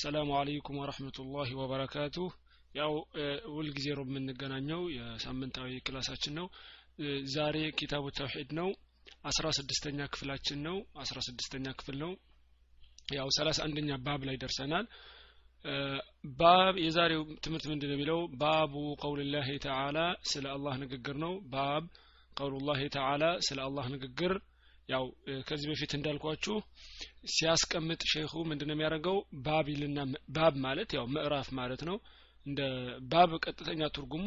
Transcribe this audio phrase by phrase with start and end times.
[0.00, 2.16] ሰላሙ አለይኩም ወረህመቱላሂ ወበረካቱ
[2.74, 2.92] ያው
[3.54, 6.46] ሁልጊዜ ሮብ የምንገናኘው የሳምንታዊ ክላሳችን ነው።
[7.34, 8.68] ዛሬ ኪታቡ ተውሒድ ነው።
[9.30, 12.12] አስራ ስድስተኛ ክፍላችን ነው። አስራ ስድስተኛ ክፍል ነው።
[13.12, 14.86] ያው ሰላሳ አንደኛ ባብ ላይ ደርሰናል።
[16.38, 18.20] ባብ የዛሬው ትምህርት ምንድን ነው የሚለው?
[18.42, 19.98] ባቡ ቀውልላህ ተዓላ
[20.30, 21.84] ስለ አላህ ንግግር ነው። ባብ
[22.36, 24.32] ቀውሉላህ ተዓላ ስለ አላህ ንግግር
[24.90, 25.04] ያው
[25.48, 26.54] ከዚህ በፊት እንዳልኳችሁ
[27.34, 29.16] ሲያስቀምጥ ሼኹ ምንድነው የሚያደርገው?
[29.46, 29.66] باب
[30.36, 31.96] باب ማለት ያው ምዕራፍ ማለት ነው።
[32.46, 32.60] እንደ
[33.10, 34.26] باب ቀጥተኛ ትርጉሙ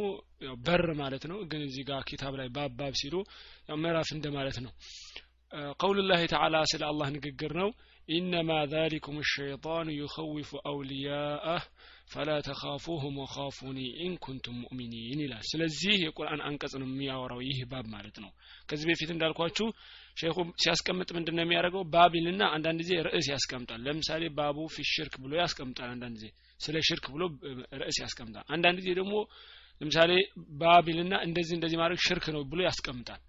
[0.66, 3.16] በር ማለት ነው። ግን እዚህ ጋር ኪታብ ላይ باب باب ሲሉ
[3.70, 4.72] ያው ምዕራፍ እንደማለት ነው።
[5.82, 7.70] قول الله تعالى ስለ አላህ ንግግር ነው።
[8.10, 11.64] إنما ذلكم الشيطان يخوف أولياءه
[12.08, 18.18] فلا تخافوهم وخافون إن كنتم مؤمنين ይላል። ስለዚህ የቁርአን አንቀጽ ነው የሚያወራው ይህ باب ማለት
[18.24, 18.32] ነው።
[18.70, 19.68] ከዚህ በፊት እንዳልኳችሁ
[20.18, 21.84] ሼኹ ሲያስቀምጥ ምንድን ነው የሚያደርገው?
[21.94, 26.28] ባብ ይልና አንዳንድ ጊዜ ርዕስ ያስቀምጣል። ለምሳሌ ባቡ ፊ ሽርክ ብሎ ያስቀምጣል አንዳንድ ጊዜ።
[26.60, 27.24] ስለ ሽርክ ብሎ
[27.82, 29.16] ርዕስ ያስቀምጣል። አንዳንድ ጊዜ ደግሞ
[29.82, 30.12] ለምሳሌ
[30.62, 33.22] ባቢልና እንደዚህ እንደዚህ ማድረግ ሽርክ ነው ብሎ ያስቀምጣል።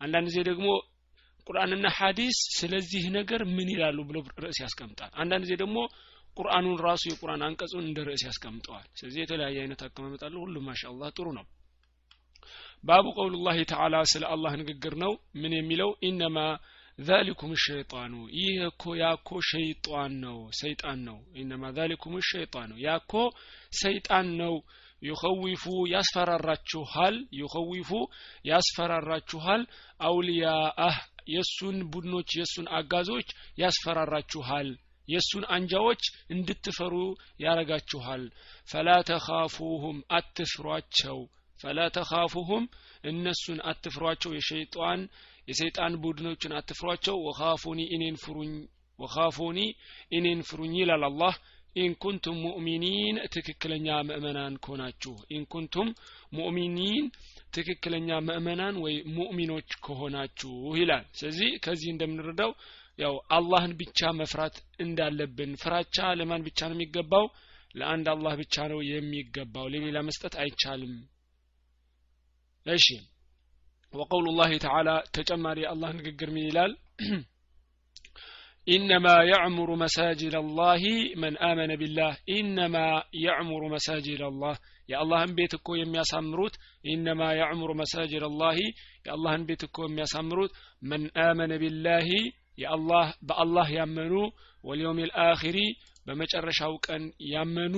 [0.00, 0.66] አንዳንድ ጊዜ ደግሞ
[1.46, 5.78] ቁርአንና ሀዲስ ስለዚህ ነገር ምን ይላሉ ብሎ ርዕስ ያስቀምጣል። አንዳንድ ጊዜ ደግሞ
[6.37, 11.27] ቁርአኑን ራሱ የቁርአን አንቀጹን እንደ ርዕስ ያስቀምጠዋል ስለዚህ የተለያየ አይነት አቀማመጥ አለ ሁሉም ማሻአላህ ጥሩ
[11.37, 11.45] ነው
[12.83, 16.39] ባቡ ቀውሉላህ ተዓላ ስለ አላህ ንግግር ነው ምን የሚለው ኢነማ
[16.99, 23.13] ذلكم الشيطان ይህ እኮ ያኮ ሸይጣን ነው ሰይጣን ነው ኢነማ ذلكم الشيطان ያኮ
[23.81, 24.53] ሰይጣን ነው
[25.01, 27.89] ዩኸዊፉ ያስፈራራችኋል ዩኸዊፉ
[28.51, 29.61] ያስፈራራችኋል
[30.09, 30.97] አውሊያአህ
[31.33, 33.27] የሱን ቡድኖች የሱን አጋዞች
[33.63, 34.69] ያስፈራራችኋል
[35.08, 36.94] የሱን አንጃዎች እንድትፈሩ
[37.44, 38.24] ያረጋችኋል
[38.68, 41.18] فلا تخافوهم አትፍሯቸው።
[41.60, 42.64] فلا تخافوهم
[43.04, 45.00] እነሱን አትፍሯቸው። የሸይጣን
[45.48, 48.52] የሰይጣን ቡድኖችን አትፍሯቸው። وخافون እኔን ፍሩኝ
[48.98, 49.58] وخافون
[50.12, 51.34] እኔን ፍሩኝ ይላል አላህ።
[51.76, 55.88] إن كنتم مؤمنين ትክክለኛ ምእመናን ከሆናችሁ። إن كنتم
[56.32, 57.04] مؤمنين
[57.54, 62.52] ትክክለኛ ምእመናን ወይ ሙእሚኖች ከሆናችሁ ይላል። ስለዚህ ከዚህ እንደምንረዳው
[62.99, 64.55] ያው አላህን ብቻ መፍራት
[64.85, 67.25] እንዳለብን ፍራቻ ለማን ብቻ ነው የሚገባው
[67.79, 70.95] ለአንድ አላህ ብቻ ነው የሚገባው ለሌላ መስጠት አይቻልም
[72.65, 72.87] እሺ
[73.93, 76.71] وقول الله تعالى تجمري الله نقر من ይላል
[78.67, 80.81] إنما يعمر مساجد الله
[81.15, 84.55] من آمن بالله إنما يعمر مساجد الله
[84.91, 86.53] يا الله بيت እኮ የሚያሳምሩት
[86.85, 88.57] إنما يعمر مساجد الله
[89.07, 90.51] يا الله بيت እኮ የሚያሳምሩት
[90.81, 92.07] من آمن بالله
[92.58, 94.14] የአላህ በአላህ ያመኑ
[94.64, 95.58] ወልየውም ልአኪሪ
[96.06, 97.02] በመጨረሻው ቀን
[97.32, 97.76] ያመኑ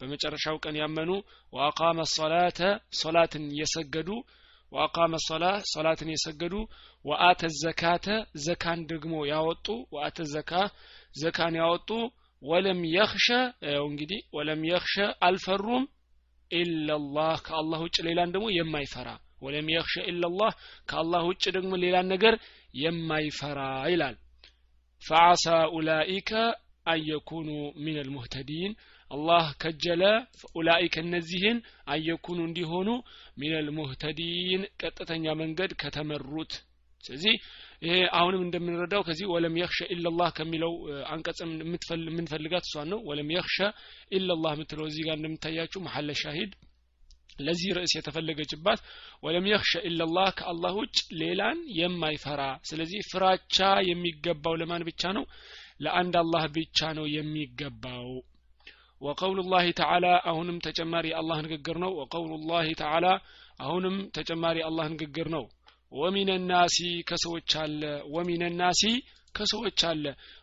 [0.00, 1.10] በመጨረሻው ቀን ያመኑ
[1.52, 2.60] ወአቃመ ሶላተ
[3.00, 4.08] ሶላትን የሰገዱ
[4.72, 6.54] ወአቃመ ሶላ ሶላትን የሰገዱ
[7.04, 8.06] ወአተ ዘካተ
[8.44, 10.52] ዘካን ደግሞ ያወጡ ወአተ ዘካ
[11.14, 11.90] ዘካን ያወጡ
[12.42, 13.28] ወለም የኽሸ
[13.82, 14.96] እንግዲህ ወለም የኽሸ
[15.26, 15.84] አልፈሩም
[16.50, 19.08] ኢላላህ ከአላህ ውጭ ሌላን ደግሞ የማይፈራ
[19.42, 20.50] ወለም የኽሸ ኢላላህ
[20.90, 22.34] ከአላህ ውጭ ደግሞ ሌላን ነገር
[22.74, 23.60] የማይፈራ
[23.90, 24.16] ይላል።
[25.02, 25.44] ፈዓሳ
[25.74, 26.30] ኡላኢከ
[26.86, 27.48] አየኩኑ
[27.82, 28.72] ሚን አልሙህተዲን
[29.10, 30.02] አላህ ከጀለ
[30.54, 32.88] ኡላኢከ እነዚህን አየኩኑ እንዲሆኑ
[33.38, 36.52] ሚን አልሙህተዲን ቀጥተኛ መንገድ ከተመሩት።
[37.04, 37.34] ስለዚህ
[37.82, 40.72] ይሄ አሁንም እንደምንረዳው ከዚህ ወለም የክሸ ኢላላህ ከሚለው
[41.12, 41.38] አንቀጽ
[42.04, 43.58] የምንፈልጋት እሷን ነው። ወለም የክሸ
[44.12, 46.52] ኢላላህ የምትለው እዚህ ጋር እንደምታያችሁ መሐለ ሻሂድ
[47.45, 48.79] ለዚህ ርዕስ የተፈለገችባት
[49.25, 53.57] ወለም የክሸ ኢላላህ ከአላህ ውጭ ሌላን የማይፈራ ስለዚህ ፍራቻ
[53.89, 55.25] የሚገባው ለማን ብቻ ነው
[55.85, 58.09] ለአንድ አላህ ብቻ ነው የሚገባው
[59.01, 63.13] وقول الله تعالى أهنم تجماري الله نقرنو وقول الله تعالى
[63.61, 65.43] أهنم تجماري الله نقرنو
[65.91, 66.77] ومن الناس
[67.09, 67.53] كسوچ
[68.13, 68.81] ومن الناس
[69.35, 69.81] كسوچ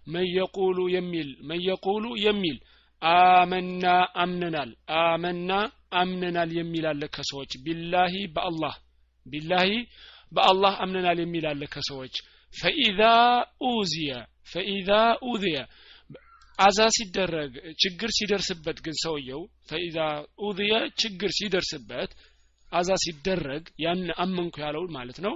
[0.07, 2.57] من يقول يميل من يقول يميل
[3.03, 5.61] آمنا أمننال آمنا
[5.92, 8.76] አምነናል የሚላለ ከሰዎች። ቢላሂ በአላህ
[9.26, 9.72] ቢላሂ
[10.32, 12.16] በአላህ አምነናል የሚላለ ከሰዎች።
[12.52, 13.02] ፈኢዛ
[13.70, 14.12] ኡዚየ
[14.52, 14.92] ፈኢዛ
[15.28, 15.58] ኡዚየ።
[16.60, 17.52] አዛ ሲደረግ
[17.84, 19.98] ችግር ሲደርስበት ግን ሰውየው ፈኢዛ
[20.42, 22.12] ኡዚየ ችግር ሲደርስበት
[22.70, 25.36] አዛ ሲደረግ ያን አመንኩ ያለው ማለት ነው።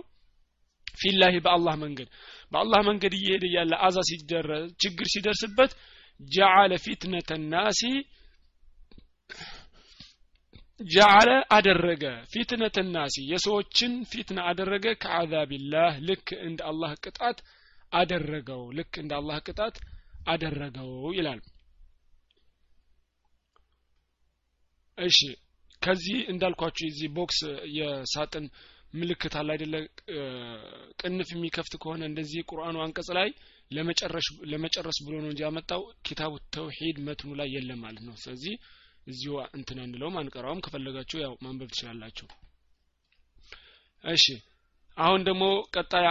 [0.98, 2.10] ፊላሂ በአላህ መንገድ
[2.52, 3.98] በአላህ መንገድ እየሄደ ያለ አዛ
[4.84, 5.72] ችግር ሲደርስበት
[6.20, 7.82] جعل فتنة الناس
[10.80, 17.40] جعل አደረገ። فتنة الناس የሰዎችን ፊትና አደረገ። كعذاب الله ልክ እንደ አላህ ቅጣት
[17.92, 19.76] አደረገው ልክ እንደ አላህ ቅጣት
[20.28, 21.42] አደረገው ይላል።
[24.98, 25.20] እሺ
[25.82, 27.40] ከዚህ እንዳልኳችሁ የዚህ box
[27.78, 28.46] የሳጥን
[28.94, 29.76] ምልክት አለ አይደለ?
[31.02, 33.30] ቅንፍ የሚከፍት ከሆነ እንደዚህ ቁርአኑ አንቀጽ ላይ
[34.52, 38.56] ለመጨረስ ብሎ ነው እንጂ ያመጣው ኪታቡ ተውሂድ መትኑ ላይ የለም ማለት ነው። ስለዚህ
[39.08, 42.28] እዚሁ እንትን አንለውም አንቀራውም ከፈለጋችሁ ያው ማንበብ ትችላላችሁ።
[44.04, 44.26] እሺ።
[44.98, 45.44] አሁን ደግሞ
[45.76, 46.06] ቀጣይ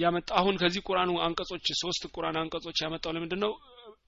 [0.00, 3.52] ያመጣ አሁን ከዚህ ቁርአኑ አንቀጾች ሶስት ቁርአን አንቀጾች ያመጣው ለምንድን ነው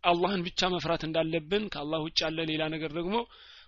[0.05, 3.17] አላህን ብቻ መፍራት እንዳለብን ከአላህ ውጭ ያለ ሌላ ነገር ደግሞ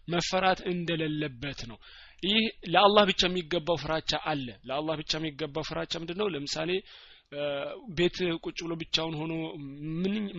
[0.09, 1.79] መፈራት እንደሌለበት ነው።
[2.23, 2.43] ይህ
[2.73, 6.71] ለአላህ ብቻ የሚገባው ፍራቻ አለ። ለአላህ ብቻ የሚገባው ፍራቻ ምንድን ነው ለምሳሌ
[7.99, 9.33] ቤት ቁጭ ብሎ ብቻውን ሆኖ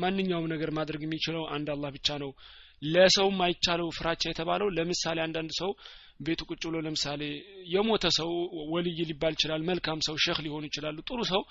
[0.03, 2.31] ማንኛውም ነገር ማድረግ የሚችለው አንድ አላህ ብቻ ነው
[2.93, 5.71] ለሰውም አይቻለው ፍራቻ የተባለው ለምሳሌ አንዳንድ ሰው
[6.19, 7.21] ቤቱ ቁጭ ብሎ ለምሳሌ
[7.73, 8.29] የሞተ ሰው
[8.73, 11.41] ወልይ ሊባል ይችላል መልካም ሰው ሼክ ሊሆኑ ይችላሉ ጥሩ ሰው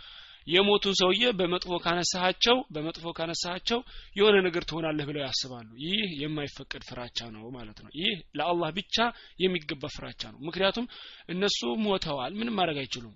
[0.47, 3.79] የሞቱን ሰውዬ በመጥፎ ካነሳቸው በመጥፎ ካነሳቸው
[4.17, 8.97] የሆነ ነገር ትሆናለህ ብለው ያስባሉ። ይህ የማይፈቀድ ፍራቻ ነው ማለት ነው። ይህ ለአላህ ብቻ
[9.45, 10.87] የሚገባ ፍራቻ ነው። ምክንያቱም
[11.29, 13.15] እነሱ ሞተዋል ምንም ማድረግ አይችሉም።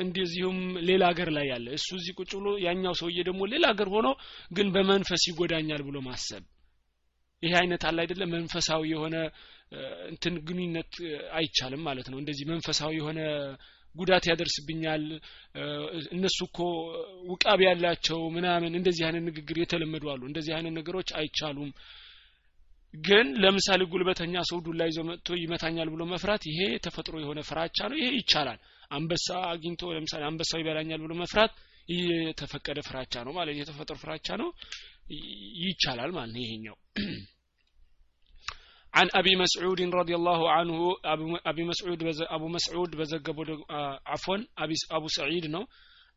[0.00, 0.58] እንደዚሁም
[0.88, 4.08] ሌላ ሀገር ላይ ያለ እሱ እዚህ ቁጭ ብሎ ያኛው ሰውዬ ደግሞ ሌላ ሀገር ሆኖ
[4.50, 6.44] ግን በመንፈስ ይጎዳኛል ብሎ ማሰብ
[7.42, 9.16] ይሄ አይነት አለ አይደለም መንፈሳዊ የሆነ
[10.10, 10.92] እንትን ግንኙነት
[11.34, 13.20] አይቻልም ማለት ነው። እንደዚህ መንፈሳዊ የሆነ
[13.94, 15.04] ጉዳት ያደርስብኛል።
[16.16, 16.58] እነሱ እኮ
[17.30, 21.70] ውቃቢ ያላቸው ምናምን እንደዚህ አይነት ንግግር የተለመዱ አሉ። እንደዚህ አይነት ነገሮች አይቻሉም።
[22.94, 27.96] ግን ለምሳሌ ጉልበተኛ ሰው ዱላ ይዞ መጥቶ ይመታኛል ብሎ መፍራት ይሄ ተፈጥሮ የሆነ ፍራቻ ነው።
[28.00, 28.60] ይሄ ይቻላል።
[28.90, 31.52] አንበሳ አግኝቶ ለምሳሌ አንበሳው ይበላኛል ብሎ መፍራት
[31.88, 34.48] የተፈቀደ ፍራቻ ነው ማለት የተፈጥሮ ፍራቻ ነው
[35.65, 36.77] ይቻላል ማለት ነው ይሄኛው
[38.93, 40.77] عن أبي مسعود رضي الله عنه
[41.51, 41.99] أبي مسعود
[42.37, 43.37] أبو مسعود بزقب
[44.11, 45.63] عفوا أبي أبو سعيد نو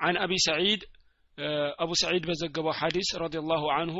[0.01, 0.81] عن أبي سعيد
[1.85, 3.97] أبو سعيد بزقب حديث رضي الله عنه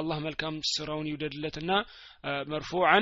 [0.00, 1.76] الله ملكم سرون يدلتنا
[2.24, 3.00] مرفوعا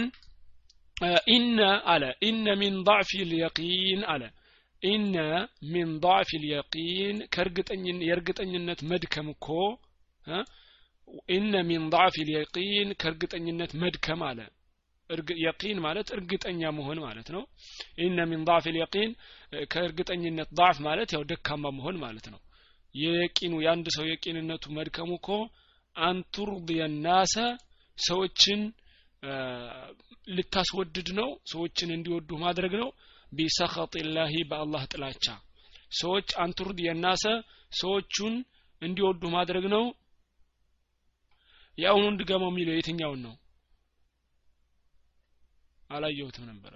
[1.37, 4.31] إن على إن من ضعف اليقين على
[4.85, 5.15] إن
[5.75, 9.27] من ضعف اليقين كرقتن يرقتنينت مدكم
[11.30, 14.40] ኢነ ሚን ضعፍ اليقين ከእርግጠኝነት መድከም አለ።
[15.44, 17.44] የቂን ማለት እርግጠኛ መሆን ማለት ነው።
[18.00, 19.12] ኢነ ሚን ضعፍ اليقين
[19.72, 22.40] ከእርግጠኝነት ضعፍ ማለት ያው ደካማ መሆን ማለት ነው።
[22.96, 25.30] የቂኑ የአንድ ሰው የቂንነቱ መድከሙ እኮ
[25.96, 27.36] አንቱርድየ ናሰ
[27.98, 28.62] ሰዎችን
[30.30, 32.90] ልታስወድድ ነው ሰዎችን እንዲወዱ ማድረግ ነው።
[33.32, 35.26] ቢሰኸጥ ላሂ በአላህ ጥላቻ።
[36.00, 37.24] ሰዎች አንቱርድ የናሰ
[37.72, 38.36] ሰዎቹን
[38.82, 39.84] እንዲወዱ ማድረግ ነው።
[41.78, 43.36] የአሁኑን ድገመው የሚለው የትኛውን ነው?
[45.90, 46.76] አላየሁትም ነበረ።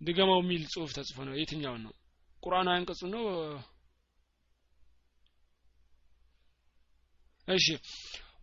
[0.00, 1.92] ድገማው የሚል ጽሁፍ ተጽፎ ነው። የትኛውን ነው?
[2.42, 3.24] ቁርአን አንቀጹ ነው?
[7.48, 7.66] እሺ።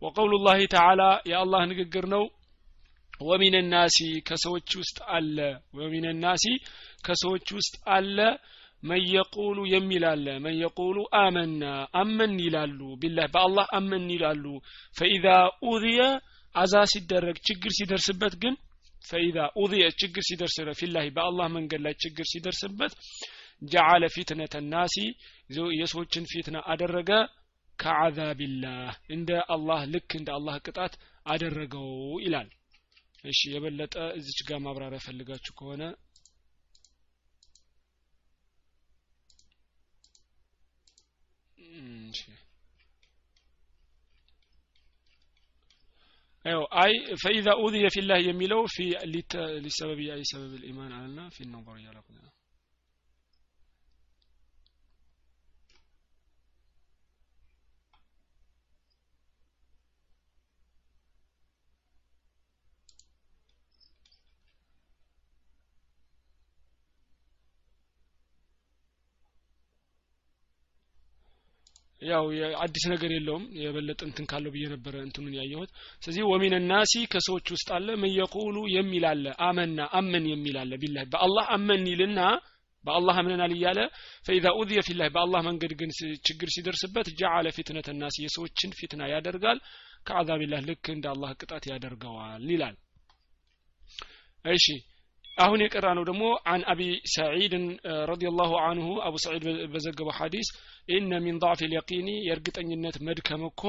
[0.02, 2.24] ወቀውሉ ላህ ተዓላ የአላህ ንግግር ነው።
[3.22, 3.98] ወሚን ናሲ
[4.28, 5.36] ከሰዎች ውስጥ አለ።
[5.74, 6.44] ወሚን ናሲ
[7.06, 8.18] ከሰዎች ውስጥ አለ
[8.82, 11.62] መን የቁሉ የሚል አለ። መን የቁሉ አመና
[12.00, 14.44] አመን ይላሉ። ቢላህ በአላህ አመን ይላሉ።
[14.96, 15.26] ፈኢዛ
[15.66, 16.00] ኡዝየ
[16.54, 18.54] አዛ ሲደረግ ችግር ሲደርስበት ግን
[19.04, 22.94] ፈኢዛ ኡዝየ ችግር ሲደርስ ፊላህ በአላህ መንገድ ላይ ችግር ሲደርስበት
[23.62, 24.96] ጀዓለ ፊትነተ ናሲ
[25.78, 27.10] የሰዎችን ፊትና አደረገ
[27.78, 30.94] ከዓዛቢላህ እንደ አላህ ልክ እንደ አላህ ቅጣት
[31.26, 31.88] አደረገው
[32.24, 32.48] ይላል።
[33.24, 35.82] እሺ የበለጠ እዚች ጋር ማብራሪያ ፈልጋችሁ ከሆነ
[46.46, 48.88] أيوة أي فإذا أوذي في الله يميله في
[49.44, 52.30] لسبب أي سبب الإيمان علينا في النظر النظرية لقدنا
[72.02, 72.24] ያው
[72.60, 75.70] አዲስ ነገር የለውም። የበለጠ እንትን ካለው ብዬ ነበረ እንትኑን ያየሁት።
[76.02, 79.04] ስለዚህ ወሚን ናሲ ከሰዎች ውስጥ አለ። ምን የቁሉ የሚል
[79.46, 80.72] አመና አመን የሚል አለ።
[81.12, 82.20] በአላህ አመን ይልና
[82.84, 83.80] በአላህ አምነናል እያለ
[84.26, 85.90] ፈኢዛ ኡዝየ ፊላህ በአላህ መንገድ ግን
[86.28, 89.58] ችግር ሲደርስበት ጀዓለ ፊትነት ናስ የሰዎችን ፊትና ያደርጋል።
[90.06, 92.76] ከአዛቢላህ ልክ እንደ አላህ ቅጣት ያደርገዋል ይላል።
[94.44, 94.66] እሺ
[95.40, 96.80] አሁን የቀራ ነው ደግሞ አን አቢ
[97.12, 97.64] ሰዒድን
[98.10, 100.48] ረዲላሁ አንሁ አቡ ሰዒድ በዘገበው ሐዲስ
[100.88, 103.62] ኢነ ሚን ضعፍ اليقين የእርግጠኝነት መድከም እኮ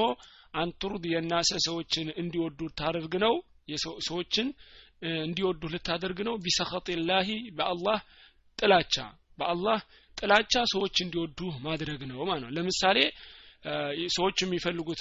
[0.54, 3.34] አንቱርድ የናሰ ሰዎችን እንዲወዱ ታደርግ ነው
[4.08, 4.48] ሰዎችን
[5.22, 7.98] እንዲወዱ ልታደርግ ነው ቢሰኸጢላሂ በአላህ
[8.58, 8.94] ጥላቻ
[9.38, 9.78] በአላህ
[10.18, 12.98] ጥላቻ ሰዎች እንዲወዱ ማድረግ ነው ማለት ነው። ለምሳሌ
[14.16, 15.00] ሰዎች የሚፈልጉት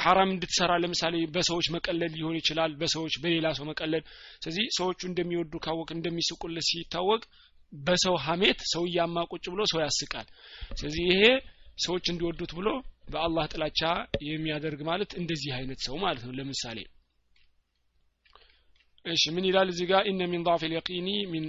[0.00, 4.02] ሐራም እንድትሰራ ለምሳሌ በሰዎች መቀለል ሊሆን ይችላል በሰዎች በሌላ ሰው መቀለል
[4.42, 7.22] ስለዚህ ሰዎቹ እንደሚወዱ ካወቅ እንደሚስቁለት ሲታወቅ
[7.72, 10.28] በሰው ሀሜት ሰው እያማ ቁጭ ብሎ ሰው ያስቃል
[10.78, 11.24] ስለዚህ ይሄ
[11.78, 12.68] ሰዎች እንዲወዱት ብሎ
[13.12, 13.80] በአላህ ጥላቻ
[14.28, 16.78] የሚያደርግ ማለት እንደዚህ አይነት ሰው ማለት ነው ለምሳሌ
[19.06, 21.44] እሺ ምን ይላል እዚህ ጋር ኢነ ሚን ضعف اليقين من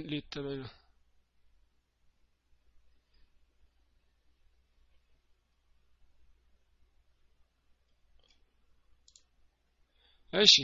[10.34, 10.54] እሺ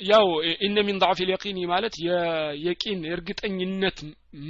[0.00, 0.26] ያው
[0.66, 3.98] ኢነ ሚን ضعف اليقين ማለት የየቂን እርግጠኝነት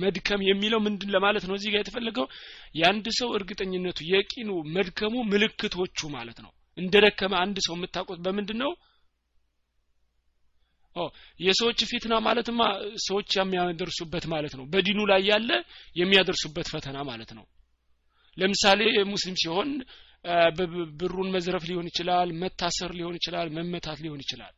[0.03, 2.27] መድከም የሚለው ምንድን ለማለት ነው እዚህ ጋር የተፈለገው
[2.79, 8.73] የአንድ ሰው እርግጠኝነቱ የቂኑ መድከሙ ምልክቶቹ ማለት ነው እንደደከመ አንድ ሰው የምታውቁት በምንድን ነው
[11.41, 12.61] የሰዎች ፊትና ማለትማ
[13.07, 15.51] ሰዎች የሚያደርሱበት ማለት ነው በዲኑ ላይ ያለ
[15.97, 17.45] የሚያደርሱበት ፈተና ማለት ነው
[18.37, 18.81] ለምሳሌ
[19.13, 19.71] ሙስሊም ሲሆን
[21.01, 24.55] ብሩን መዝረፍ ሊሆን ይችላል መታሰር ሊሆን ይችላል መመታት ሊሆን ይችላል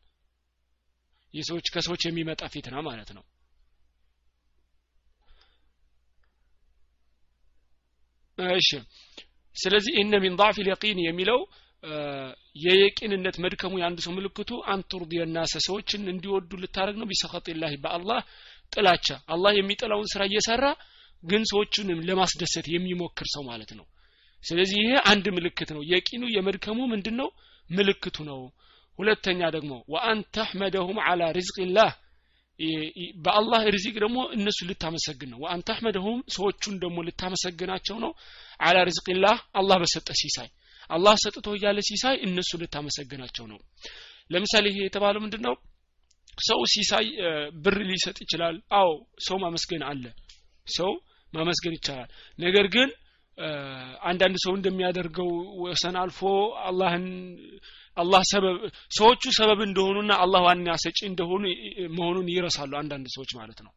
[1.34, 3.24] የሰዎች ከሰዎች የሚመጣ ፊትና ማለት ነው።
[8.56, 8.70] እሺ።
[9.56, 11.40] ስለዚህ እነ ሚን ضعف اليقين የሚለው
[12.56, 18.20] የየቂንነት መድከሙ የአንድ ሰው ምልክቱ አንቱርድ የናሰ ሰዎችን እንዲወዱ ልታደረግ ነው። ቢሰኸጢላህ በአላህ
[18.72, 20.64] ጥላቻ። አላህ የሚጠላውን ስራ እየሰራ
[21.22, 23.86] ግን ሰዎቹንም ለማስደሰት የሚሞክር ሰው ማለት ነው።
[24.44, 27.28] ስለዚህ ይሄ አንድ ምልክት ነው። የቂኑ የመድከሙ ምንድን ነው
[27.70, 28.40] ምልክቱ ነው።
[29.02, 31.90] ሁለተኛ ደግሞ ወአን ተሕመደሁም አላ ሪዝቅላህ።
[33.24, 38.12] በአላህ ሪዚቅ ደግሞ እነሱ ልታመሰግን ነው። ወአን ተሕመደሁም ሰዎቹን ደግሞ ልታመሰግናቸው ነው።
[38.60, 40.48] አላ ሪዝቅላህ አላህ በሰጠ ሲሳይ
[40.90, 43.58] አላህ ሰጥቶ እያለ ሲሳይ እነሱ ልታመሰግናቸው ነው።
[44.30, 45.54] ለምሳሌ ይሄ የተባለው ምንድን ነው
[46.38, 47.06] ሰው ሲሳይ
[47.64, 48.90] ብር ሊሰጥ ይችላል። አዎ
[49.26, 50.04] ሰው ማመስገን አለ።
[50.66, 50.92] ሰው
[51.32, 52.88] ማመስገን ይቻላል። ነገር ግን
[54.04, 55.30] አንዳንድ ሰው እንደሚያደርገው
[55.62, 56.20] ወሰን አልፎ
[56.68, 57.06] አላህን
[57.96, 58.56] አላህ ሰበብ
[58.98, 61.42] ሰዎቹ ሰበብ እንደሆኑና አላህ ዋና ሰጪ እንደሆኑ
[61.96, 63.72] መሆኑን ይረሳሉ አንዳንድ ሰዎች ማለት ነው።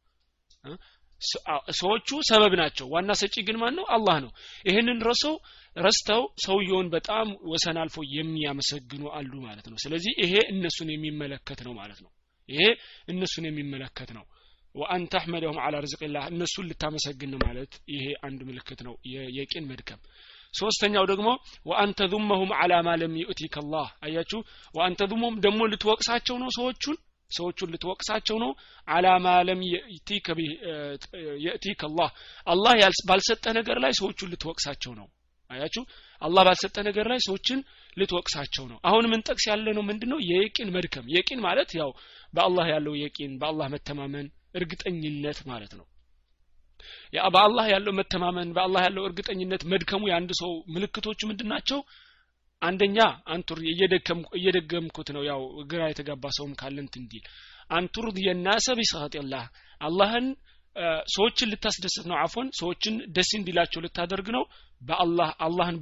[1.80, 4.32] ሰዎቹ ሰበብ ናቸው። ዋና ሰጪ ግን ማን ነው አላህ ነው።
[4.66, 5.36] ይህንን ረሰው
[5.78, 12.00] ረስተው ሰውየውን በጣም ወሰን አልፎ የሚያመሰግኑ አሉ ማለት ነው። ስለዚህ ይሄ እነሱን የሚመለከት ነው ማለት
[12.06, 12.12] ነው።
[12.50, 12.64] ይሄ
[13.08, 14.26] እነሱን የሚመለከት ነው
[14.75, 18.96] ወአን ተሕመደሁም አላ ርዝቅላህ እነሱን ልታመሰግን ማለት ይሄ አንድ ምልክት ነው
[19.38, 20.00] የቂን መድከም።
[20.53, 21.27] ሶስተኛው ደግሞ
[21.70, 24.39] ወአን ተዙመሁም አላ ማ ለም ዩእቲከ አላህ አያችሁ?
[24.75, 26.98] ወአን ተዙመሁም ደግሞ ልትወቅሳቸው ነው ሰዎቹን
[27.32, 28.51] ሰዎቹን ልትወቅሳቸው ነው።
[28.88, 29.62] አላ ማ ለም
[31.44, 32.10] የእቲከ አላህ
[32.48, 32.74] አላህ
[33.10, 35.08] ባልሰጠ ነገር ላይ ሰዎቹን ልትወቅሳቸው ነው።
[35.51, 35.84] አያችሁ?
[36.22, 37.60] አላህ ባልሰጠ ነገር ላይ ሰዎችን
[37.98, 39.84] ልትወቅሳቸው ነው። አሁን ምን ጠቅስ ያለ ነው?
[39.89, 40.20] ምንድነው?
[40.29, 41.89] የየቂን መድከም። የቂን ማለት ያው
[42.34, 45.86] በአላህ ያለው የቂን በአላህ መተማመን እርግጠኝነት ማለት ነው።
[47.28, 51.80] በአላህ ያለው መተማመን በአላህ ያለው እርግጠኝነት መድከሙ የአንድ ሰው ምልክቶቹ ምንድን ናቸው?
[52.62, 52.98] አንደኛ
[53.28, 53.60] አንቱር
[54.36, 57.26] እየደገምኩት ነው። ያው ግራ የተጋባ ሰውም ካለንት እንዲል
[57.70, 59.46] አንቱርድ የናሰ ቢሰኸጢላህ
[59.82, 60.28] አላህን
[61.16, 64.44] ሰዎችን ልታስደስት ነው። አፎን ሰዎችን ደስ እንዲላቸው ልታደርግ ነው።
[64.82, 65.78] በአላህ አላህን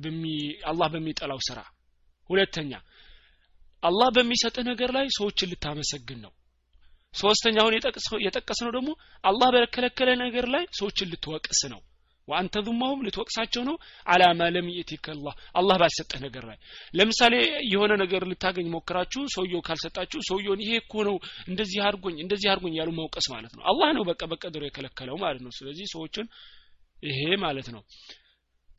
[0.65, 1.59] አላህ በሚጠላው ስራ።
[2.29, 2.73] ሁለተኛ
[3.83, 6.31] አላህ በሚሰጥህ ነገር ላይ ሰዎችን ልታመሰግን ነው
[7.13, 7.75] ሶስተኛውን
[8.25, 8.89] የጠቀስ ነው ደግሞ
[9.23, 11.81] አላህ በከለከለ ነገር ላይ ሰዎችን ልትወቅስ ነው።
[12.27, 16.57] ወአንተ ዙማሁም ልትወቅሳቸው ነው። አላ ማ ለም የቲከላህ አላህ። ባልሰጠህ ነገር ላይ።
[16.93, 17.33] ለምሳሌ
[17.71, 21.17] የሆነ ነገር ልታገኝ ሞክራችሁ ሰውየው ካልሰጣችሁ ሰውየውን ይሄ እኮ ነው
[21.47, 25.53] እንደዚህ አድርጎኝ እንደዚህ አድርጎኝ ያሉ መውቀስ ማለት ነው። አላህ ነው በቃ በቀድሮ የከለከለው ማለት ነው።
[25.57, 26.27] ስለዚህ ሰዎችን
[27.03, 27.83] ይሄ ማለት ነው።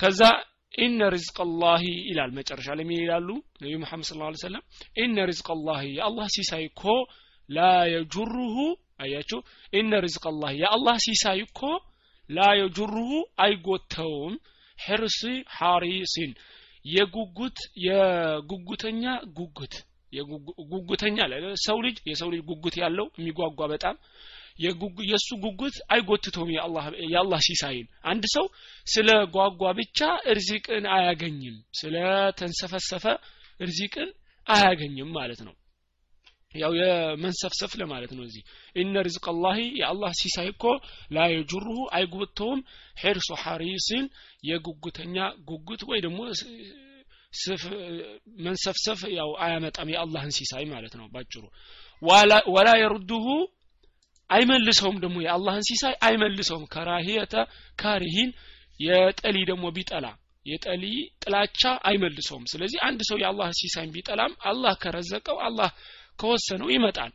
[0.01, 0.21] ከዛ
[0.75, 3.29] ኢነ ሪዝቅ ላሂ ይላል መጨረሻ ላይ ይላሉ?
[3.61, 4.63] ነቢዩ መሐመድ ስለ ሰለም
[4.99, 6.83] ኢነ ሪዝቅ ላሂ የአላህ ሲሳይ እኮ
[7.49, 7.61] ላ
[7.93, 8.57] የጁሩሁ
[9.01, 9.39] አያችሁ
[9.73, 11.61] ኢነ ሪዝቅ ላህ የአላህ ሲሳይ እኮ
[12.31, 13.11] ላ የጁሩሁ
[13.45, 14.35] አይጎተውም።
[14.79, 15.21] ሕርሲ
[15.57, 16.31] ሐሪሲን
[16.85, 19.03] የጉጉት የጉጉተኛ
[19.37, 19.75] ጉጉት
[20.73, 21.19] ጉጉተኛ
[21.65, 23.97] ሰው ልጅ የሰው ልጅ ጉጉት ያለው የሚጓጓ በጣም
[25.05, 26.51] የእሱ ጉጉት አይጎትተውም
[27.07, 28.45] የአላህ ሲሳይን። አንድ ሰው
[28.87, 30.01] ስለ ጓጓ ብቻ
[30.33, 31.97] እርዚቅን አያገኝም ስለ
[32.41, 33.07] ተንሰፈሰፈ
[33.61, 34.11] እርዚቅን
[34.47, 35.55] አያገኝም ማለት ነው
[36.55, 38.43] ያው የመንሰፍሰፍ ለማለት ነው እዚህ።
[38.77, 40.65] ኢነ ሪዝቅ ላሂ የአላህ ሲሳይ እኮ
[41.11, 42.61] ላ የጁሩሁ አይጎተውም
[42.97, 44.05] ሄርሶ ሐሪስን
[44.49, 45.17] የጉጉተኛ
[45.49, 46.21] ጉጉት ወይ ደግሞ
[48.45, 51.45] መንሰፍሰፍ ያው አያመጣም የአላህን ሲሳይ ማለት ነው ባጭሩ።
[52.53, 53.27] ወላ የሩዱሁ
[54.31, 57.35] አይመልሰውም ደግሞ የአላህን ሲሳይ አይመልሰውም። ከራሂየተ
[57.83, 58.31] ካሪሂን
[58.81, 60.07] የጠሊ ደግሞ ቢጠላ
[60.47, 60.85] የጠሊ
[61.23, 65.71] ጥላቻ አይመልሰውም። ስለዚህ አንድ ሰው የአላህ ሲሳይን ቢጠላም አላህ ከረዘቀው አላህ
[66.19, 67.13] ከወሰነው ይመጣል።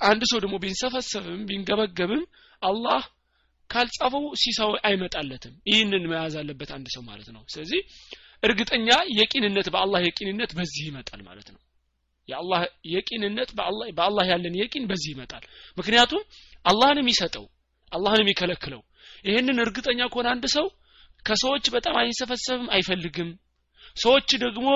[0.00, 2.22] አንድ ሰው ደግሞ ቢንሰፈሰብም ቢንገበገብም
[2.62, 3.02] አላህ
[3.70, 7.80] ካልጻፈው ሲሳው አይመጣለትም። ይህንን መያዝ አለበት አንድ ሰው ማለት ነው። ስለዚህ
[8.42, 8.88] እርግጠኛ
[9.18, 11.60] የቂንነት በአላህ የቂንነት በዚህ ይመጣል ማለት ነው።
[12.28, 12.60] የአላህ
[12.92, 13.50] የቂንነት
[13.98, 15.44] በአላህ ያለን የቂን በዚህ ይመጣል።
[15.78, 16.22] ምክንያቱም
[16.64, 17.44] አላህን የሚሰጠው
[17.92, 18.82] አላህን የሚከለክለው
[19.24, 20.66] ይህንን እርግጠኛ ከሆነ አንድ ሰው
[21.24, 23.30] ከሰዎች በጣም አይንሰፈሰብም አይፈልግም።
[23.96, 24.68] ሰዎች ደግሞ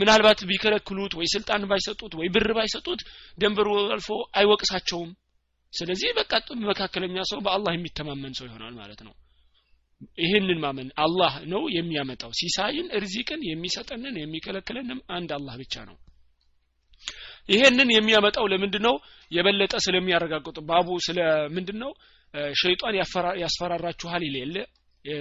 [0.00, 3.00] ምናልባት ቢከለክሉት ወይ ስልጣን ባይሰጡት ወይ ብር ባይሰጡት
[3.38, 5.10] ደንበሩ አልፎ አይወቅሳቸውም።
[5.72, 6.32] ስለዚህ በቃ
[6.68, 9.14] መካከለኛ ሰው በአላህ የሚተማመን ሰው ይሆናል ማለት ነው።
[10.18, 15.96] ይህንን ማመን አላህ ነው የሚያመጣው። ሲሳይን እርዚቅን የሚሰጠንን የሚከለክለንም አንድ አላህ ብቻ ነው።
[17.48, 18.94] ይሄንን የሚያመጣው ለምንድን ነው
[19.30, 21.18] የበለጠ ስለሚያረጋግጡ። ባቡ ስለ
[21.56, 21.90] ምንድን ነው
[22.54, 22.94] ሸይጣን
[23.42, 24.56] ያስፈራራችኋል ይሌለ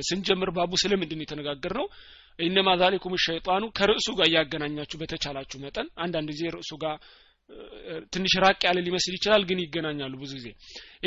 [0.03, 1.85] ስንጀምር ባቡ ስለምንድን የተነጋገር ነው
[2.39, 6.95] ኢነማ ዛሊኩም ሸይጣኑ ከርዕሱ ጋር እያገናኛችሁ በተቻላችሁ መጠን አንዳንድ ጊዜ ርዕሱ ጋር
[8.13, 10.47] ትንሽ ራቅ ያለ ሊመስል ይችላል ግን ይገናኛሉ ብዙ ጊዜ።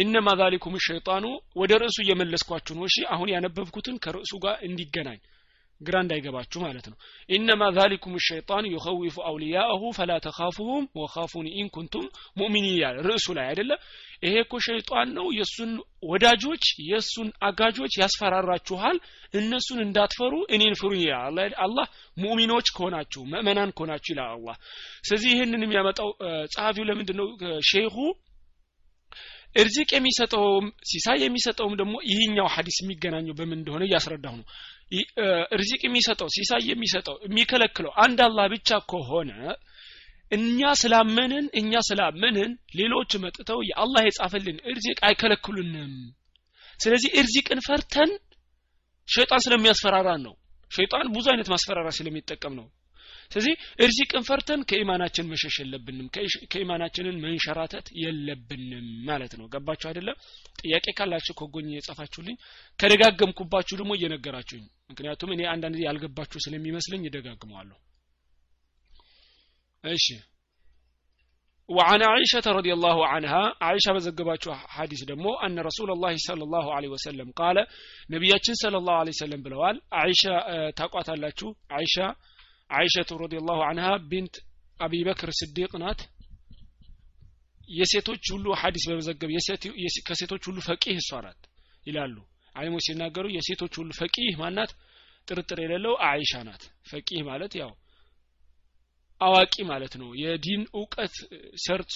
[0.02, 1.24] ኢነማ ዛሊኩም ሸይጣኑ
[1.56, 5.20] ወደ ርዕሱ እየመለስኳችሁ ነው። እሺ አሁን ያነበብኩትን ከርዕሱ ጋር እንዲገናኝ
[5.82, 6.96] ግራ እንዳይገባችሁ ማለት ነው።
[7.28, 12.06] إنما ذلكم الشيطان يخوف أولياءه فلا تخافوهم وخافون إن كنتم
[12.38, 13.70] مؤمنين ያለ ርዕሱ ላይ አይደለ?
[14.22, 15.70] ይሄ እኮ ሸይጣን ነው። የእሱን
[16.08, 18.98] ወዳጆች የእሱን አጋዦች ያስፈራራችኋል።
[19.34, 21.86] እነሱን እንዳትፈሩ እኔን ፍሩ ይላል አላህ
[22.16, 24.56] ሙእሚኖች ከሆናችሁ ምእመናን ከሆናችሁ ይላል አላህ።
[25.06, 26.10] ስለዚህ ይህንን የሚያመጣው
[26.54, 27.28] ጸሐፊው ለምንድን ነው
[27.70, 27.96] ሼኹ
[29.56, 34.46] እርዚቅ የሚሰጠውም ሲሳይ የሚሰጠውም ደግሞ ይህኛው ሀዲስ የሚገናኘው በምን እንደሆነ እያስረዳሁ ነው
[35.54, 39.30] እርዚቅ የሚሰጠው ሲሳይ የሚሰጠው የሚከለክለው አንድ አላህ ብቻ ከሆነ
[40.32, 45.92] እኛ ስላመንን እኛ ስላመንን ሌሎች መጥተው የአላህ የጻፈልን እርዚቅ አይከለክሉንም።
[46.80, 48.12] ስለዚህ እርዚቅን ፈርተን
[49.08, 50.34] ሸይጣን ስለሚያስፈራራን ነው።
[50.70, 52.66] ሸይጣን ብዙ አይነት ማስፈራራ ስለሚጠቀም ነው
[53.33, 53.53] ስለዚህ
[53.85, 56.07] እርዚቅን ፈርተን ከኢማናችን መሸሽ የለብንም
[56.53, 60.17] ከኢማናችንን መንሸራተት የለብንም ማለት ነው ገባችሁ አይደለም
[60.61, 62.37] ጥያቄ ካላችሁ ከጎኝ የጻፋችሁልኝ
[62.79, 67.77] ከደጋገምኩባችሁ ደግሞ እየነገራችሁኝ ምክንያቱም እኔ አንዳንድ ጊዜ ያልገባችሁ ስለሚመስለኝ ይደጋግመዋለሁ
[69.83, 70.07] እሺ
[71.69, 76.89] وعن عائشة رضي الله عنها عائشة بزقباتشو حديث دمو أن رسول الله صلى الله عليه
[76.95, 77.57] وسلم قال
[78.09, 80.33] نبياتشن صلى الله عليه وسلم بلوال عائشة
[80.79, 82.07] تقوات اللاتشو عائشة
[82.72, 84.34] አይሸቱ ረዲላሁ አንሃ ቢንት
[84.80, 86.00] አቢ በክር ስዲቅ ናት።
[87.70, 89.30] የሴቶች ሁሉ ሀዲስ በመዘገብ
[90.08, 91.40] ከሴቶች ሁሉ ፈቂህ እሷ ናት
[91.86, 92.16] ይላሉ።
[92.54, 94.72] አሊሞች ሲናገሩ የሴቶች ሁሉ ፈቂህ ማናት
[95.28, 97.70] ጥርጥር የሌለው አይሻ ናት። ፈቂህ ማለት ያው
[99.20, 101.14] አዋቂ ማለት ነው። የዲን እውቀት
[101.64, 101.94] ሰርጾ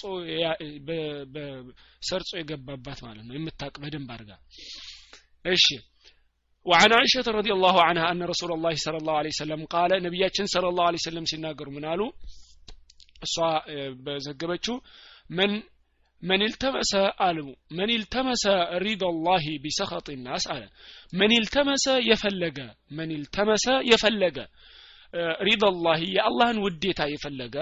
[2.01, 4.31] ሰርጾ የገባባት ማለት ነው። የምታቅ በደንብ አድርጋ።
[5.45, 5.65] እሺ።
[6.66, 10.68] وعن عائشة رضي الله عنها أن رسول الله صلى الله عليه وسلم قال نبياتنا صلى
[10.68, 12.00] الله عليه وسلم ሲናገሩ ምን አሉ
[13.26, 13.36] እሷ
[14.04, 14.76] በዘገበችው
[15.38, 15.50] من
[16.22, 16.92] من التمس
[17.26, 18.44] አለሙ من التمس
[18.86, 20.62] رضا الله بسخط الناس አለ
[21.20, 22.58] من التمس የፈለገ
[22.98, 24.38] من التمس የፈለገ
[25.48, 27.56] ሪዳላህ የአላህን ውዴታ የፈለገ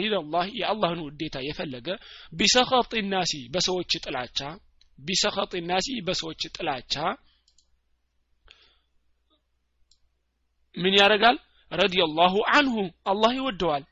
[0.00, 1.88] ሪዳላህ የአላህን ውዴታ የፈለገ
[2.40, 4.40] ቢሰኸጥ ናሲ በሰዎች ጥላቻ
[4.98, 6.94] ቢሰኸጥ ናሲ በሰዎች ጥላቻ
[10.77, 11.37] ምን ያደርጋል?
[11.71, 13.83] ረዲየላሁ አንሁ አላህ ይወደዋል።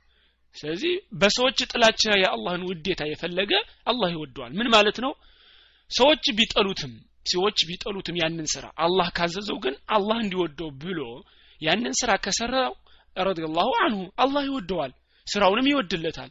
[0.55, 3.51] ስለዚህ በሰዎች ጥላቻ የአላህን ውዴታ የፈለገ
[3.85, 5.11] አላህ ይወደዋል። ምን ማለት ነው?
[5.91, 6.93] ሰዎች ቢጠሉትም
[7.25, 10.99] ሰዎች ቢጠሉትም ያንን ስራ አላህ ካዘዘው ግን አላህ እንዲወደው ብሎ
[11.61, 12.73] ያንን ስራ ከሰራው
[13.17, 14.91] ረዲየላሁ አንሁ አላህ ይወደዋል
[15.27, 16.29] ስራውንም ይወድለታል።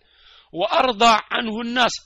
[0.55, 1.97] ወአርዳ አንሁ ናስ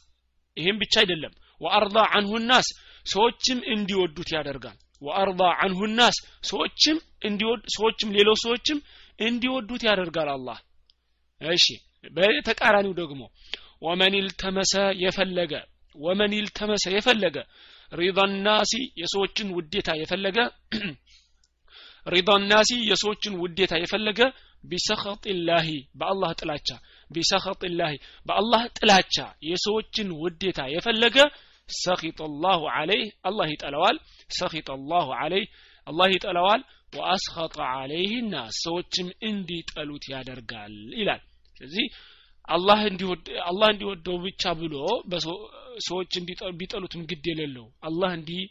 [0.57, 2.67] ይህም ብቻ አይደለም። ወአርዳ አንሁ ናስ
[3.07, 6.17] ሰዎችም እንዲወዱት ያደርጋል ወአርዳ አንሁ ናስ
[6.51, 8.79] ሰዎችም እንዲወድ ሰዎችም ሌሎች ሰዎችም
[9.19, 10.59] እንዲወዱት ያደርጋል አላህ።
[11.41, 11.67] እሺ
[12.11, 13.23] በተቃራኒው ደግሞ
[13.83, 15.53] ወመን ልተመሰ የፈለገ
[15.97, 17.37] ወመን ልተመሰ የፈለገ
[17.93, 18.19] ሪዳ
[19.01, 20.39] የሰዎችን ውዴታ የፈለገ
[22.07, 24.21] ሪዳ ናሲ የሰዎችን ውዴታ የፈለገ
[24.71, 25.69] ቢሰኸጥ ላሂ
[26.01, 26.69] በአላህ ጥላቻ
[27.11, 27.95] ቢሰኸጥ ላሂ
[28.27, 29.17] በአላህ ጥላቻ
[29.49, 31.17] የሰዎችን ውዴታ የፈለገ
[31.69, 33.97] ሰኺጠ ላሁ አለይህ አላህ ይጠለዋል
[34.31, 35.47] ሰኺጠ ላሁ አለይህ
[35.87, 41.23] አላህ ይጠለዋል ወአስኸጠ አለይህ ናስ ሰዎችም እንዲጠሉት ያደርጋል ይላል።
[41.57, 41.87] ስለዚህ
[42.49, 42.81] አላህ
[43.71, 44.75] እንዲወደው ብቻ ብሎ
[45.87, 46.13] ሰዎች
[46.61, 48.43] ቢጠሉትም ግድ የሌለው አላህ እንዲህ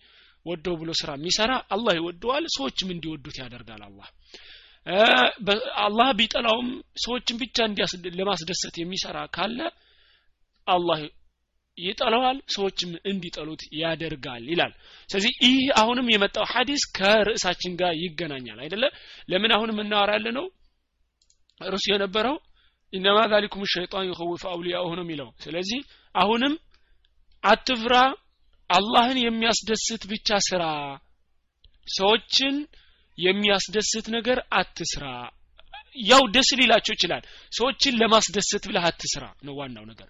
[0.46, 4.08] ወደው ብሎ ስራ የሚሰራ አላህ ይወደዋል ሰዎችም እንዲወዱት ያደርጋል አላህ።
[5.84, 6.70] አላህ ቢጠላውም
[7.04, 7.58] ሰዎችን ብቻ
[8.20, 9.60] ለማስደሰት የሚሰራ ካለ
[10.68, 11.00] አላህ
[11.78, 14.74] ይጠላዋል ሰዎችም እንዲጠሉት ያደርጋል ይላል።
[15.10, 18.84] ስለዚህ ይህ አሁንም የመጣው ሀዲስ ከርዕሳችን ጋር ይገናኛል አይደለ?
[19.30, 20.46] ለምን አሁን የምናወራ ያለ ነው
[21.62, 22.36] ርሱ የነበረው
[22.94, 25.80] ኢነማ ዛሊኩም ሸይጣን ይኸውፍ አውሊያሁ ነው የሚለው። ስለዚህ
[26.16, 26.54] አሁንም
[27.44, 27.96] አትፍራ
[28.70, 30.64] አላህን የሚያስደስት ብቻ ስራ
[31.88, 32.56] ሰዎችን
[33.18, 35.06] የሚያስደስት ነገር አትስራ።
[36.08, 40.10] ያው ደስ ሊላቸው ይችላል። ሰዎችን ለማስደሰት ብለህ አትስራ ነው ዋናው ነገር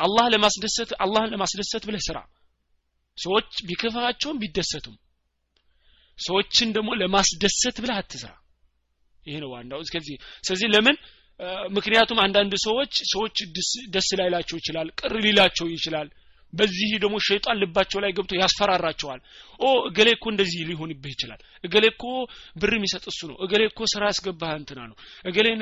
[0.00, 2.18] አላህ ለማስደሰት አላህን ለማስደሰት ብለህ ስራ።
[3.18, 4.96] ሰዎች ቢከፋቸውም ቢደሰቱም።
[6.18, 8.32] ሰዎችን ደግሞ ለማስደሰት ብለህ አትስራ።
[9.22, 10.96] ይሄ ነው ዋናው። እስከዚህ ስለዚህ ለምን?
[11.76, 13.36] ምክንያቱም አንዳንድ ሰዎች ሰዎች
[13.94, 16.08] ደስ ላይላቸው ይችላል ቅር ሊላቸው ይችላል
[16.52, 19.20] በዚህ ደግሞ ሸይጣን ልባቸው ላይ ገብቶ ያስፈራራቸዋል።
[19.60, 22.04] ኦ እገሌ እኮ እንደዚህ ሊሆንብህ ይችላል። እገሌ እኮ
[22.56, 25.60] ብር የሚሰጥ እሱ ነው። እገሌ እኮ ስራ ያስገባህ እንትና ነው። እገሌን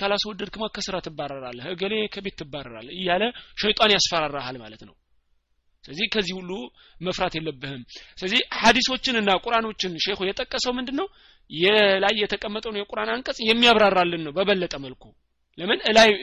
[0.00, 3.24] ካላስወደድክማ ከስራ ትባረራለህ። እገሌ ከቤት ትባረራለህ እያለ
[3.58, 4.94] ሸይጣን ያስፈራራሃል ማለት ነው።
[5.84, 6.50] ስለዚህ ከዚህ ሁሉ
[7.00, 7.82] መፍራት የለብህም።
[8.18, 11.06] ስለዚህ ሀዲሶችንና ቁርአኖችን ሼኹ የጠቀሰው ምንድን ነው
[11.50, 15.04] የላይ የተቀመጠውን የቁርአን አንቀጽ የሚያብራራልን ነው በበለጠ መልኩ።
[15.58, 15.78] ለምን?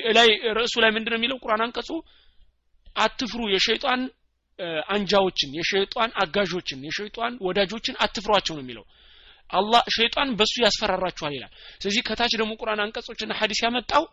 [0.09, 1.37] እላይ ርዕሱ ላይ ምንድነው የሚለው?
[1.43, 1.89] ቁርአን አንቀጹ
[2.95, 4.01] አትፍሩ። የሸይጣን
[4.89, 8.85] አንጃዎችን የሸይጣን አጋዦችን የሸይጣን ወዳጆችን አትፍሯቸው ነው የሚለው።
[9.49, 14.03] አላህ ሸይጣን በሱ ያስፈራራችኋል ይላል። ስለዚህ ከታች ደግሞ ቁርአን አንቀጾችና ሐዲስ ያመጣው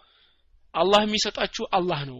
[0.74, 2.18] አላህ የሚሰጣችሁ አላህ ነው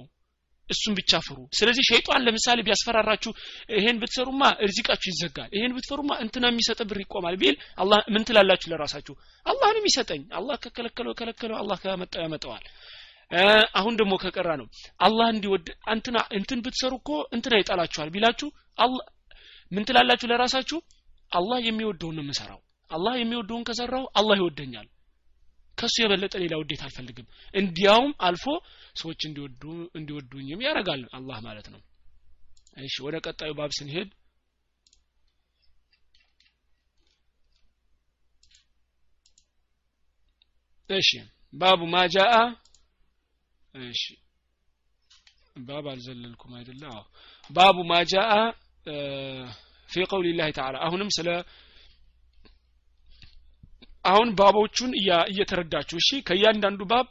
[0.68, 3.32] እሱን ብቻ ፍሩ። ስለዚህ ሸይጣን ለምሳሌ ቢያስፈራራችሁ
[3.72, 9.14] ይሄን ብትሰሩማ እርዚቃችሁ ይዘጋል ይሄን ብትፈሩማ እንትና የሚሰጥ ብር ይቆማል ቢል አላህ ምን ትላላችሁ ለራሳችሁ?
[9.46, 12.64] አላህን የሚሰጠኝ። አላህ ከከለከለው ከለከለው አላህ ከመጣው ያመጣዋል
[13.78, 14.66] አሁን ደግሞ ከቀራ ነው።
[15.00, 19.04] አላህ እንዲወድ እንትና እንትን ብትሰሩ እኮ እንትና ይጠላችኋል ቢላችሁ አላህ
[19.72, 20.78] ምን ትላላችሁ ለራሳችሁ?
[21.32, 24.88] አላህ የሚወደውን ነው የምሰራው። አላህ የሚወደውን ከሰራው አላህ ይወደኛል።
[25.78, 28.44] ከሱ የበለጠ ሌላ ውዴት አልፈልግም። እንዲያውም አልፎ
[28.96, 29.62] ሰዎች እንዲወዱ
[29.98, 31.80] እንዲወዱኝም ያደርጋል አላህ ማለት ነው።
[32.80, 34.10] እሺ ወደ ቀጣዩ ባብ ስንሄድ
[40.90, 41.10] እሺ
[41.52, 42.34] ባቡ ማጃአ
[43.74, 44.02] እሺ።
[45.66, 46.82] ባብ አልዘለልኩም አይደለ?
[46.92, 47.02] አዎ።
[47.50, 48.32] ባቡ ማጃአ
[49.88, 51.28] ፊ ቀውሊ ላህ ተዓላ። አሁንም ስለ
[54.04, 54.92] አሁን ባቦቹን
[55.30, 57.06] እየተረዳችሁ። እሺ ከእያንዳንዱ ባብ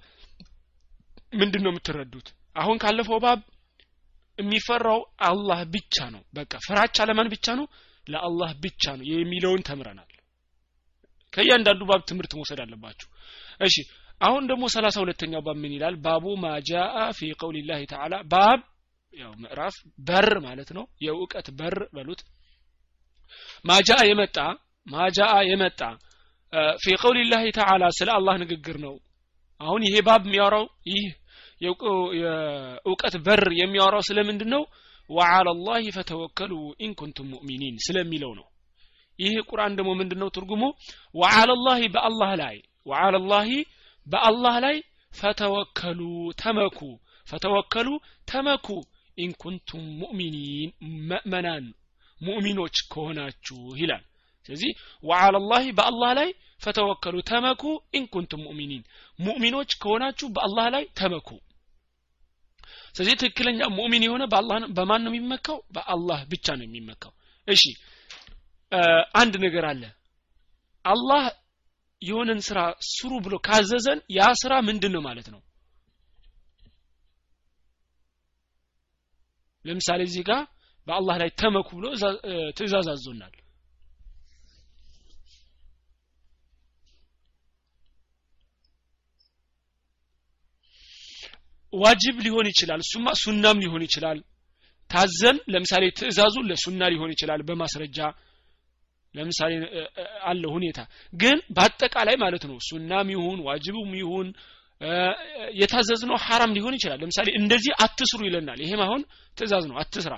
[1.33, 2.27] ምንድን ነው የምትረዱት?
[2.55, 3.39] አሁን ካለፈው ባብ
[4.37, 7.65] የሚፈራው አላህ ብቻ ነው። በቃ ፍራቻ ለማን ብቻ ነው?
[8.07, 10.07] ለአላህ ብቻ ነው። የሚለውን ተምረናል።
[11.33, 13.07] ከእያንዳንዱ ባብ ትምህርት መውሰድ አለባችሁ።
[13.61, 13.75] እሺ
[14.21, 15.95] አሁን ደግሞ ሰላሳ ሁለተኛው باب ምን ይላል?
[16.05, 18.59] باب ما جاء في قول الله تعالى። باب
[19.13, 19.75] ያው ምዕራፍ
[20.07, 22.21] በር ማለት ነው። የእውቀት በር በሉት።
[23.65, 24.37] ما جاء የመጣ
[24.87, 25.81] ما جاء የመጣ
[26.83, 28.95] في قول الله تعالى ስለ አላህ ንግግር ነው።
[29.61, 31.05] አሁን ይሄ باب የሚያወራው ይህ
[31.63, 34.63] የእውቀት በር የሚያወራው ስለምንድን ነው
[35.09, 38.47] وعلى الله فتوكلوا إن كنتم مؤمنين ስለሚለው ነው።
[39.19, 40.61] ይህ ቁርአን ደግሞ ምንድን ነው ትርጉሙ?
[41.15, 43.47] وعلى الله በአላህ ላይ وعلى الله
[44.07, 44.77] በአላህ ላይ
[45.11, 45.99] فتوكلوا
[46.37, 46.79] ተመኩ።
[47.27, 47.87] فتوكلوا
[48.27, 48.67] ተመኩ።
[49.17, 50.69] إن كنتم مؤمنين
[51.09, 51.65] ምእመናን
[52.21, 54.03] ሙእሚኖች ከሆናችሁ ይላል።
[54.45, 54.71] ስለዚህ
[55.03, 56.29] وعلى الله በአላህ ላይ
[56.61, 58.83] فتوكلوا ተመኩ። إن كنتم مؤمنين
[59.19, 61.29] ሙእሚኖች ከሆናችሁ በአላህ ላይ ተመኩ።
[62.95, 64.23] ስለዚህ ትክክለኛ ሙእሚን የሆነ
[64.77, 65.57] በማን ነው የሚመካው?
[65.75, 67.13] በአላህ ብቻ ነው የሚመካው።
[67.47, 67.63] እሺ
[69.15, 69.83] አንድ ነገር አለ።
[70.85, 71.23] አላህ
[72.01, 72.59] የሆነን ስራ
[72.89, 75.41] ስሩ ብሎ ካዘዘን ያ ስራ ምንድን ነው ማለት ነው?
[79.65, 80.41] ለምሳሌ እዚህ ጋር
[80.87, 81.85] በአላህ ላይ ተመኩ ብሎ
[82.57, 83.33] ትእዛዝ አዞናል።
[91.73, 94.17] ዋጅብ ሊሆን ይችላል እሱማ ሱናም ሊሆን ይችላል።
[94.89, 97.99] ታዘን ለምሳሌ ትእዛዙ ለሱና ሊሆን ይችላል በማስረጃ
[99.13, 99.51] ለምሳሌ
[100.25, 100.79] አለ ሁኔታ።
[101.13, 104.27] ግን በአጠቃላይ ማለት ነው ሱናም ይሁን ዋጅብም ይሁን
[105.59, 109.01] የታዘዝነው ሐራም ሊሆን ይችላል። ለምሳሌ እንደዚህ አትስሩ ይለናል። ይሄም አሁን
[109.37, 110.13] ትእዛዝ ነው አትስራ።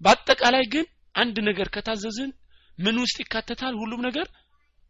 [0.00, 2.30] በአጠቃላይ ግን አንድ ነገር ከታዘዝን
[2.78, 3.74] ምን ውስጥ ይካተታል?
[3.82, 4.26] ሁሉም ነገር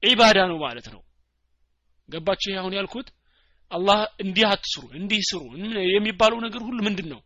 [0.02, 1.00] ዒባዳ ነው ማለት ነው።
[2.08, 2.48] ገባችሁ?
[2.50, 3.08] ይሄ አሁን ያልኩት
[3.70, 5.42] አላህ እንዲህ አትስሩ እንዲህ ስሩ
[5.94, 7.20] የሚባለው ነገር ሁሉ ምንድን ነው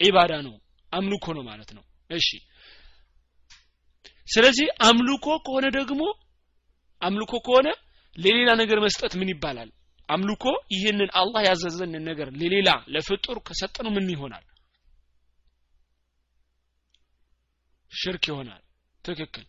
[0.00, 0.54] ዒባዳ ነው
[0.92, 2.28] አምልኮ ነው ማለት ነው። እሺ
[4.28, 6.02] ስለዚህ አምልኮ ከሆነ ደግሞ
[7.02, 7.68] አምልኮ ከሆነ
[8.16, 9.70] ለሌላ ነገር መስጠት ምን ይባላል?
[10.08, 14.44] አምልኮ ይህንን አላህ ያዘዘንን ነገር ለሌላ ለፍጡር ከሰጠነው ምን ይሆናል?
[17.92, 18.62] ሽርክ ይሆናል።
[19.04, 19.44] ትክክል።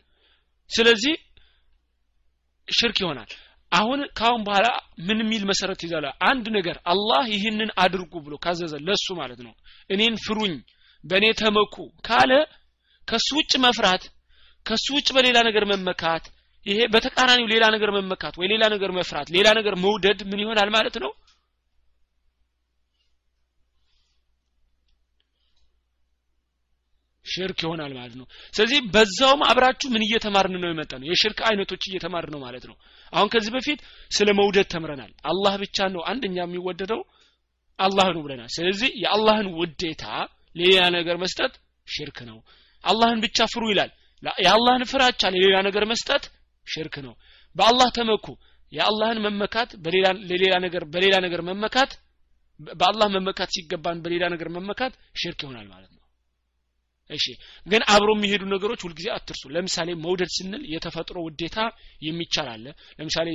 [0.71, 1.15] ስለዚህ
[2.67, 3.29] ሽርክ ይሆናል።
[3.71, 4.67] አሁን ካሁን በኋላ
[4.99, 6.05] ምን የሚል መሰረት ይዛል?
[6.29, 9.53] አንድ ነገር አላህ ይህንን አድርጉ ብሎ ካዘዘ ለሱ ማለት ነው።
[9.89, 10.53] እኔን ፍሩኝ
[11.03, 11.75] በእኔ ተመኩ
[12.07, 12.31] ካለ
[13.07, 14.03] ከሱ ውጭ መፍራት
[14.67, 16.25] ከሱ ውጭ በሌላ ነገር መመካት
[16.65, 20.95] ይሄ በተቃራኒው ሌላ ነገር መመካት ወይ ሌላ ነገር መፍራት ሌላ ነገር መውደድ ምን ይሆናል ማለት
[21.03, 21.11] ነው?
[27.25, 32.31] ሽርክ ይሆናል ማለት ነው። ስለዚህ በዛውም አብራችሁ ምን እየተማርን ነው የመጣ ነው የሽርክ አይነቶች እየተማርን
[32.35, 32.75] ነው ማለት ነው።
[33.13, 33.79] አሁን ከዚህ በፊት
[34.11, 37.01] ስለ መውደድ ተምረናል። አላህ ብቻ ነው አንደኛ የሚወደደው
[37.79, 40.05] አላህ ነው ብለናል። ስለዚህ የአላህን ውዴታ
[40.55, 41.53] ሌላ ነገር መስጠት
[41.87, 42.37] ሽርክ ነው።
[42.83, 43.91] አላህን ብቻ ፍሩ ይላል
[44.41, 46.23] የአላህን ፍራቻ ለሌላ ነገር መስጠት
[46.67, 47.13] ሽርክ ነው።
[47.55, 48.25] በአላህ ተመኩ።
[48.71, 49.69] የአላህን መመካት
[50.29, 51.91] ለሌላ ነገር በሌላ ነገር መመካት
[52.75, 56.03] በአላህ መመካት ሲገባን በሌላ ነገር መመካት ሽርክ ይሆናል ማለት ነው።
[57.09, 57.25] እሺ
[57.67, 61.57] ግን አብሮ የሚሄዱ ነገሮች ሁልጊዜ አትርሱ። ለምሳሌ መውደድ ስንል የተፈጥሮ ውዴታ
[62.01, 62.65] የሚቻል አለ።
[62.99, 63.27] ለምሳሌ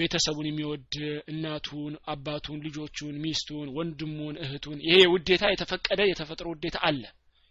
[0.00, 0.94] ቤተሰቡን የሚወድ
[1.32, 7.02] እናቱን አባቱን ልጆቹን ሚስቱን ወንድሙን እህቱን ይሄ ውዴታ የተፈቀደ የተፈጥሮ ውዴታ አለ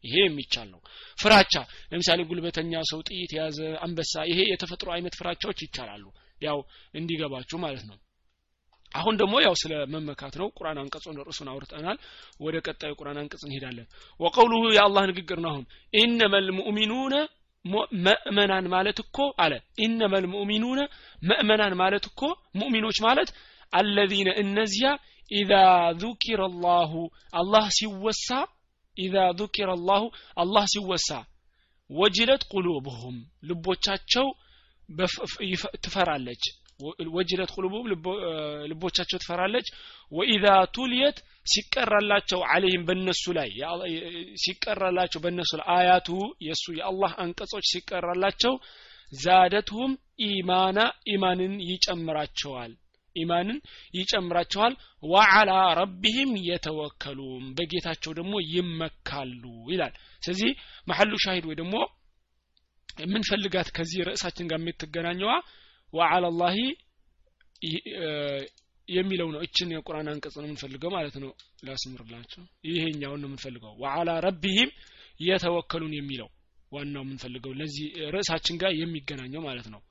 [0.05, 0.81] ይሄ የሚቻል ነው
[1.19, 1.55] ፍራቻ
[1.93, 6.05] ለምሳሌ ጉልበተኛ ሰው ጥይት የያዘ አንበሳ ይሄ የተፈጥሮ አይነት ፍራቻዎች ይቻላሉ
[6.43, 6.59] ያው
[6.95, 7.97] እንዲገባችሁ ማለት ነው
[8.93, 11.99] አሁን ደግሞ ያው ስለ መመካት ነው ቁርአን አንቀጹን ርዕሱን አውርተናል
[12.45, 13.87] ወደ ቀጣዩ ቁርአን አንቀጽ እንሄዳለን
[14.21, 15.65] ወቀውሉሁ የአላህ ንግግር ነው አሁን
[15.95, 17.15] ኢነመ ልሙእሚኑነ
[18.07, 19.55] መእመናን ማለት እኮ አለ
[19.87, 20.81] ኢነመ ልሙእሚኑነ
[21.23, 22.23] መእመናን ማለት እኮ
[22.61, 23.31] ሙእሚኖች ማለት
[23.73, 24.89] አለዚነ እነዚያ
[25.31, 25.53] ኢዛ
[26.03, 26.91] ذكر الله
[27.33, 28.29] አላህ ሲወሳ
[28.97, 30.03] ኢዛ ذكر الله
[30.43, 31.09] አላህ ሲወሳ
[31.91, 33.17] ወጅለት ቁሉብሁም
[33.49, 34.27] ልቦቻቸው
[35.85, 36.45] ትፈራለች
[37.17, 37.85] ወጅለት ቁሉቡም
[38.71, 39.67] ልቦቻቸው ትፈራለች
[40.13, 43.51] ወኢዛ ቱልየት ሲቀራላቸው አለይህም በነሱ ላይ
[44.45, 46.09] ሲቀራላቸው በነሱ ላይ አያቱ
[46.47, 48.55] የእሱ የአላህ አንቀጾች ሲቀራላቸው
[49.19, 49.93] ዛደትሁም
[50.29, 50.79] ኢማና
[51.15, 52.73] ኢማንን ይጨምራቸዋል
[53.16, 53.58] ኢማንን
[53.98, 59.94] ይጨምራቸዋል። ወዓላ ረቢህም የተወከሉም በጌታቸው ደግሞ ይመካሉ ይላል።
[60.24, 60.52] ስለዚህ
[60.88, 61.76] መሐሉ ሻሂድ ወይ ደግሞ
[63.02, 65.34] የምንፈልጋት ከዚህ ርዕሳችን ጋር የምትገናኘዋ
[65.94, 66.58] ወዓላ ላሂ
[68.88, 71.32] የሚለው ነው። እችን የቁርአን አንቀጽ ነው የምንፈልገው ማለት ነው።
[71.68, 74.72] ላስምርላቸው ይሄኛውን ነው የምንፈልገው። ወዓላ ረቢህም
[75.22, 76.30] የተወከሉን የሚለው
[76.72, 79.82] ዋናው የምንፈልገው ለዚህ ርዕሳችን ጋር የሚገናኘው ማለት ነው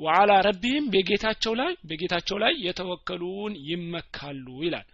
[0.00, 4.86] ወዓላ ረቢህም በጌታቸው ላይ በጌታቸው ላይ የተወከሉን ይመካሉ ይላል።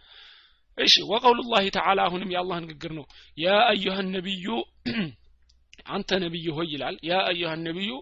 [0.78, 3.06] እሺ ወቀውሉ ላህ ተዓላ አሁንም የአላህ ንግግር ነው።
[3.38, 4.46] ያ አዩሃ ነቢዩ
[5.94, 6.96] አንተ ነቢይ ሆይ ይላል።
[7.40, 7.92] ያ ነቢዩ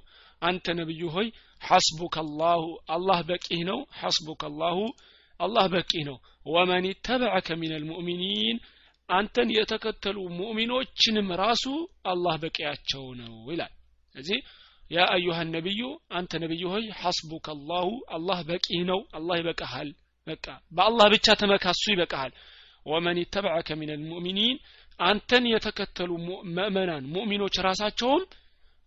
[0.43, 1.29] አንተ ነቢዩ ሆይ
[1.63, 4.79] ሐስቡከ አላሁ አላህ በቂህ ነው። ሐስቡከ አላሁ
[5.41, 8.59] አላህ በቂህ ነው። ወመን ተበዐከ ሚን አልሙእሚኒን
[9.09, 11.65] አንተን የተከተሉ ሙእሚኖችንም ራሱ
[12.05, 13.73] አላህ በቂያቸው ነው ይላል።
[14.15, 14.39] ስለዚህ
[14.91, 15.81] ያ አዩሃ ነቢዩ
[16.19, 19.89] አንተ ነቢዩ ሆይ ሐስቡከ አላሁ አላህ በቂህ ነው አላህ ይበቃሃል።
[20.27, 22.33] በቃ በአላህ ብቻ ተመካሱ ይበቃሃል።
[22.87, 24.57] ወመን ተበዐከ ሚን አልሙእሚኒን
[25.01, 26.11] አንተን የተከተሉ
[26.55, 28.23] ምእመናን ሙእሚኖች ራሳቸውም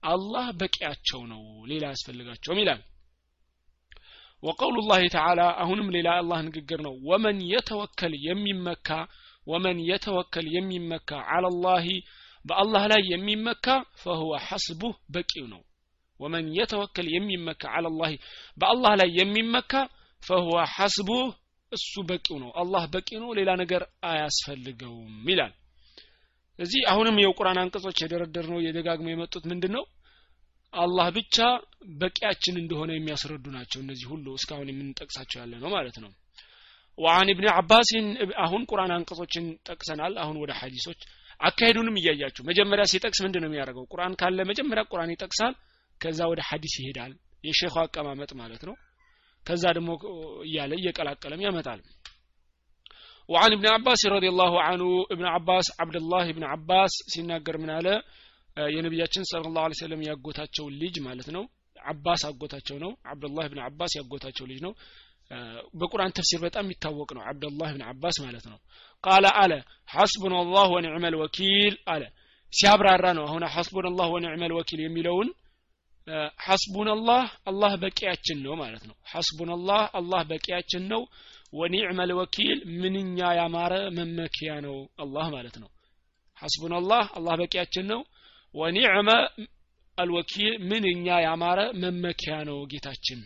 [0.04, 2.82] አላህ በቂያቸው ነው ሌላ ያስፈልጋቸውም ይላል።
[4.44, 8.90] ወቀውሉ ላህ ተዓላ አሁንም ሌላ አላህ ንግግር ነው። ወመን የተወከል የሚመካ
[9.48, 11.88] ወመን የተወከል የሚመካ አላላሂ
[12.46, 13.66] በአላህ ላይ የሚመካ
[14.02, 15.62] ፈሁወ ሐስቡህ በቂው ነው
[16.22, 18.14] ወመን የተወከል የሚመካ አላላሂ
[18.58, 19.72] በአላህ ላይ የሚመካ
[20.22, 21.24] ፈሁወ ሐስቡህ
[21.72, 25.54] እሱ በቂው ነው። አላህ በቂ ነው ሌላ ነገር አያስፈልገውም ይላል።
[26.60, 29.84] እዚህ አሁንም የቁርአን አንቀጾች የደረደር ነው የደጋግሞ የመጡት ምንድን ነው
[30.74, 31.38] አላህ ብቻ
[32.02, 36.12] በቂያችን እንደሆነ የሚያስረዱ ናቸው። እነዚህ ሁሉ እስካሁን የምንጠቅሳቸው ያለ ነው ማለት ነው።
[36.98, 38.06] ወአን ኢብን አባስን
[38.46, 41.02] አሁን ቁርአን አንቀጾችን ጠቅሰናል። አሁን ወደ ሐዲሶች
[41.40, 43.86] አካሄዱንም እያያችሁ መጀመሪያ ሲጠቅስ ምንድን ነው የሚያደርገው?
[43.92, 45.54] ቁርአን ካለ መጀመሪያ ቁርአን ይጠቅሳል
[46.01, 47.13] ከዛ ወደ ሐዲስ ይሄዳል
[47.45, 48.75] የሼኹ አቀማመጥ ማለት ነው
[49.47, 49.91] ከዛ ደግሞ
[50.49, 51.81] እያለ እየቀላቀለም ያመጣል
[53.29, 57.87] وعن ابن عباس رضي الله عنه ابن عباس عبد الله ابن عباس ሲናገር ምን አለ
[58.75, 61.45] የነቢያችን ስለ ላሁ ለ ሰለም ያጎታቸው ልጅ ማለት ነው
[61.87, 64.73] አባስ አጎታቸው ነው አብዱላህ ብን አባስ ያጎታቸው ልጅ ነው
[65.81, 68.59] በቁርአን ተፍሲር በጣም የሚታወቅ ነው አብዱላህ ብን አባስ ማለት ነው
[69.05, 69.53] ቃለ አለ
[69.89, 72.05] ሐስቡን አላህ ወኒዕመ ልወኪል አለ
[72.53, 75.29] ሲያብራራ ነው አሁን ሐስቡን አላህ ወኒዕመ ልወኪል የሚለውን
[76.46, 76.88] ሐስቡን
[77.48, 79.50] አላህ በቂያችን ነው ማለት ነው። ሐስቡን
[79.96, 81.02] አላህ በቂያችን ነው።
[81.54, 85.70] ወኒዕመ ልወኪል ምንኛ ያማረ መመኪያ ነው አላህ ማለት ነው።
[86.38, 88.02] ሐስቡን አላህ አላህ በቂያችን ነው።
[88.56, 89.10] ወኒዕመ
[89.98, 93.20] አልወኪል ምንኛ ያማረ መመኪያ ነው ጌታችን።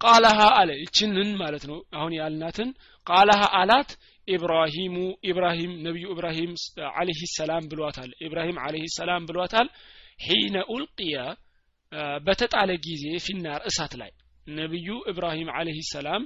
[0.00, 2.70] ቃለሃ አለ። ይችንን ማለት ነው። አሁን ያልናትን
[3.06, 3.90] ቃለሃ አላት።
[4.28, 4.96] ኢብራሂሙ
[5.28, 6.52] ኢብራሂም ነቢዩ ኢብራሂም
[6.94, 9.66] አለህ ሰላም ብሏታል። ኢብራሂም አለህ ሰላም ብሏታል
[10.18, 11.14] ሒነ ኡልቅየ
[12.26, 14.10] በተጣለ ጊዜ ፊናር እሳት ላይ
[14.46, 16.22] ነቢዩ ኢብራሂም አለህ ሰላም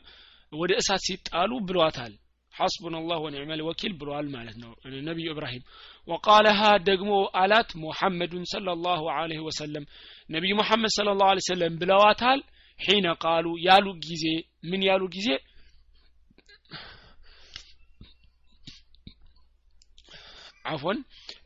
[0.53, 2.13] ወደ እሳት ሲጣሉ ብሏታል።
[2.55, 4.71] ሐስቡን አላህ ወኒዕመ ልወኪል ብሏል ማለት ነው
[5.09, 5.65] ነቢዩ ኢብራሂም።
[6.09, 9.85] ወቃለሃ ደግሞ አላት ሙሐመዱን ሰለ ላሁ አለህ ወሰለም።
[10.31, 12.41] ነቢዩ ሙሐመድ ሰለ ላሁ ሰለም ብለዋታል።
[12.79, 14.25] ሒነ ቃሉ ያሉ ጊዜ
[14.71, 15.29] ምን ያሉ ጊዜ
[20.68, 20.98] አፎን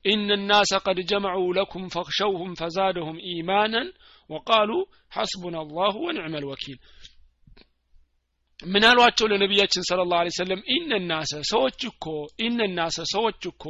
[0.05, 3.83] إن الناس قد جمعوا لكم فاخشوهم فزادهم إيمانا
[4.29, 6.77] وقالوا حسبنا الله ونعم الوكيل
[8.73, 12.05] ምን አሏቸው ለነቢያችን ስለ ላሁ ሰለም ኢነናሰ ሰዎች እኮ
[12.45, 13.65] ኢነናሰ ሰዎች እኮ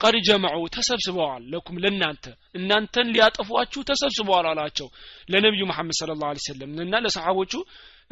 [0.00, 2.24] ቀድ ጀመዑ ተሰብስበዋል ለኩም ለእናንተ
[2.58, 4.88] እናንተን ሊያጠፏችሁ ተሰብስበዋል አላቸው
[5.32, 7.52] ለነቢዩ መሐመድ ስለ ላሁ ሰለም እና ለሰሓቦቹ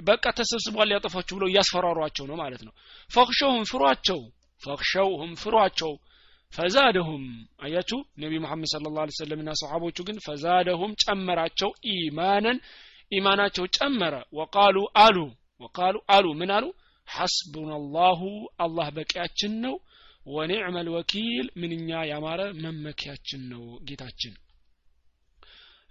[0.09, 2.75] በቃ ተሰብስበዋል ሊያጠፏችሁ ብለው እያስፈራሯቸው ነው ማለት ነው
[3.11, 4.21] ፈክሸውም ፍሯቸው
[4.63, 5.93] ፈክሸውሁም ፍሯቸው
[6.54, 7.24] ፈዛደሁም።
[7.64, 12.58] አያችሁ ነቢ መሐመድ ስለ ላ ሰለም እና ሰሓቦቹ ግን ፈዛደሁም ጨመራቸው ኢማንን
[13.12, 15.18] ኢማናቸው ጨመረ። ወቃሉ አሉ
[15.62, 16.66] ወቃሉ አሉ። ምን አሉ?
[17.08, 18.22] ሐስቡና ላሁ
[18.60, 19.76] አላህ በቂያችን ነው።
[20.28, 24.34] ወኒዕመ ልወኪል ምንኛ ያማረ መመኪያችን ነው ጌታችን።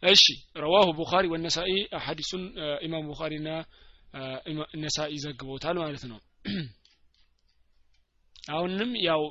[0.02, 0.24] እሺ
[0.62, 1.72] ረዋሁ ቡኻሪ ወነሳኢ።
[2.06, 2.44] ሐዲሱን
[2.86, 3.48] ኢማም ቡኻሪና
[4.82, 6.18] ነሳኢ ዘግቦታል ማለት ነው
[8.48, 9.22] አሁንም ያው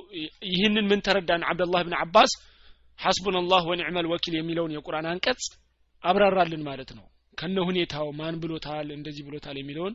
[0.50, 1.42] ይህንን ምን ተረዳን?
[1.48, 2.32] አብደላህ ብን አባስ
[2.98, 5.42] ሐስቡን አላህ ወኒዕመ ልወኪል የሚለውን የቁርአን አንቀጽ
[6.04, 7.04] አብራራልን ማለት ነው።
[7.38, 9.94] ከነ ሁኔታው ማን ብሎታል እንደዚህ ብሎታል የሚለውን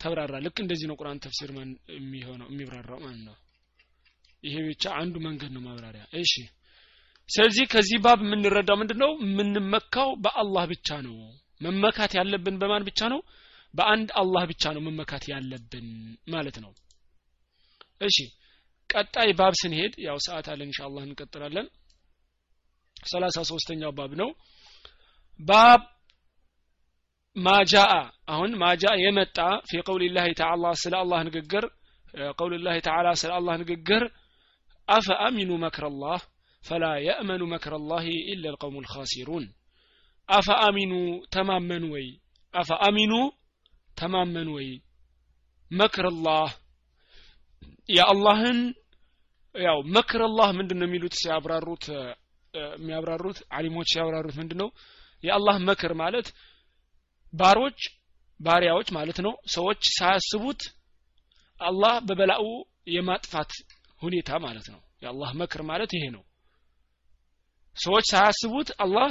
[0.00, 3.36] ተብራራ። ልክ እንደዚህ ነው ቁርአን ተፍሲር ማን የሚሆነው የሚብራራው ማለት ነው።
[4.42, 6.32] ይሄ ብቻ አንዱ መንገድ ነው ማብራሪያ። እሺ
[7.28, 9.10] ስለዚህ ከዚህ ባብ የምንረዳው ምንድነው?
[9.24, 11.16] የምንመካው በአላህ ብቻ ነው።
[11.60, 13.20] መመካት ያለብን በማን ብቻ ነው?
[13.74, 15.86] በአንድ አላህ ብቻ ነው መመካት ያለብን
[16.28, 16.72] ማለት ነው።
[18.00, 18.16] እሺ
[18.94, 21.66] ቀጣይ ባብ ስንሄድ ያው ሰዓት አለን ኢንሻአላህ እንቀጥላለን።
[22.96, 24.30] ሰላሳ ሶስተኛው ባብ ነው።
[25.40, 25.80] ባብ
[27.36, 27.92] ማጃአ
[28.32, 31.64] አሁን ማጃ የመጣ ፊ ቀውሊላህ ተዓላ ስለ አላህ ንግግር
[32.38, 34.02] ቀውልላህ ተዓላ ስለ አላህ ንግግር
[34.88, 36.20] አፈ አሚኑ መክረላህ
[36.62, 39.44] ፈላ የእመኑ መክረላህ ኢላ ልቀውሙ ልኻሲሩን
[40.28, 40.92] አፈ አሚኑ
[41.34, 42.06] ተማመኑ ወይ?
[42.54, 43.12] አፈ አሚኑ
[43.96, 44.68] ተማመኑ ወይ?
[45.70, 46.48] መክረላህ
[47.88, 48.58] የአላህን
[49.54, 51.84] ያው መክረላህ ምንድን ነው የሚሉት ሲያብራሩት
[52.54, 54.68] የሚያብራሩት አሊሞች ሲያብራሩት ምንድን ነው
[55.22, 56.26] የአላህ መክር ማለት
[57.32, 57.78] ባሮች
[58.40, 60.62] ባሪያዎች ማለት ነው። ሰዎች ሳያስቡት
[61.60, 62.44] አላህ በበላኡ
[62.88, 63.52] የማጥፋት
[64.02, 66.22] ሁኔታ ማለት ነው። የአላህ መክር ማለት ይሄ ነው።
[67.76, 69.10] ሰዎች ሳያስቡት አላህ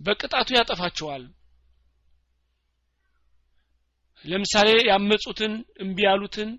[0.00, 1.24] በቅጣቱ ያጠፋቸዋል።
[4.24, 6.50] ለምሳሌ ያመጹትን እምቢ ያሉትን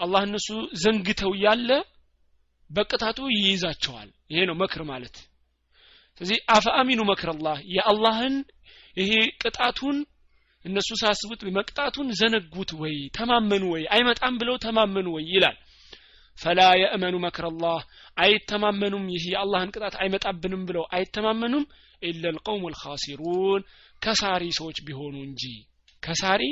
[0.00, 0.48] አላህ እነሱ
[0.82, 1.70] ዘንግተው ያለ
[2.72, 5.16] በቅጣቱ ይይዛቸዋል። ይሄ ነው መክር ማለት።
[6.20, 8.34] ስለዚህ አፈአሚኑ መክረላህ የአላህን
[8.96, 9.96] ይሄ ቅጣቱን
[10.64, 15.56] እነሱ ሳስቡት መቅጣቱን ዘነጉት ወይ ተማመኑ ወይ አይመጣም ብለው ተማመኑ ወይ ይላል።
[16.38, 17.80] ፈላ የእመኑ መክረላህ
[18.16, 21.64] አይተማመኑም ይህ የአላህን ቅጣት አይመጣብንም ብለው አይተማመኑም።
[22.02, 23.62] ኢለ ልቀውም ልካሲሩን
[24.02, 25.42] ከሳሪ ሰዎች ቢሆኑ እንጂ።
[26.02, 26.42] ከሳሪ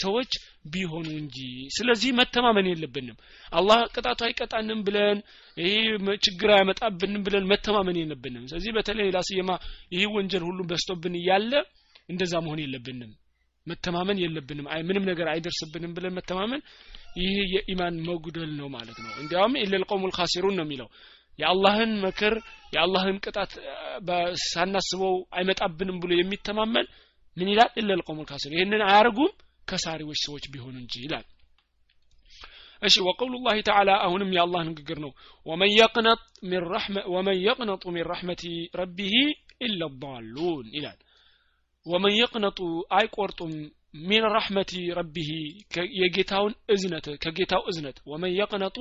[0.00, 0.32] ሰዎች
[0.72, 1.36] ቢሆኑ እንጂ።
[1.76, 3.16] ስለዚህ መተማመን የለብንም።
[3.52, 5.18] አላህ ቅጣቱ አይቀጣንም ብለን
[5.56, 5.88] ይህ
[6.26, 9.50] ችግር አያመጣብንም ብለን መተማመን የለብንም። ስለዚህ በተለይ ላስየማ
[9.94, 11.52] ይህ ወንጀል ሁሉ በስቶብን እያለ
[12.08, 13.12] እንደዛ መሆን የለብንም።
[13.66, 16.62] መተማመን የለብንም። አይ ምንም ነገር አይደርስብንም ብለን መተማመን
[17.16, 20.88] ይህ የኢማን መጉደል ነው ማለት ነው። እንዲያውም ኢለል ቀውሙል ካሲሩን ነው የሚለው።
[21.38, 22.34] የአላህን መክር
[22.72, 23.52] የአላህን ቅጣት
[24.46, 26.86] ሳናስበው አይመጣብንም ብሎ የሚተማመን
[27.36, 27.70] ምን ይላል?
[27.80, 29.32] إلا القوم الخاسرون ይህንን አያርጉም
[29.68, 31.26] ከሳሪዎች ሰዎች ቢሆኑ እንጂ ይላል።
[32.82, 35.10] እሺ وقول الله تعالى አሁንም የአላህ ንግግር ነው።
[35.46, 35.70] ومن
[37.46, 39.14] يقنط من رحمة ربه
[39.60, 39.82] إلا
[40.74, 40.98] ይላል።
[41.86, 42.58] ومن يقنط
[42.96, 43.52] አይቆርጡም
[44.02, 45.30] من رحمة ربه
[46.00, 48.78] የጌታውን እዝነት ከጌታው እዝነት። ومن يقنط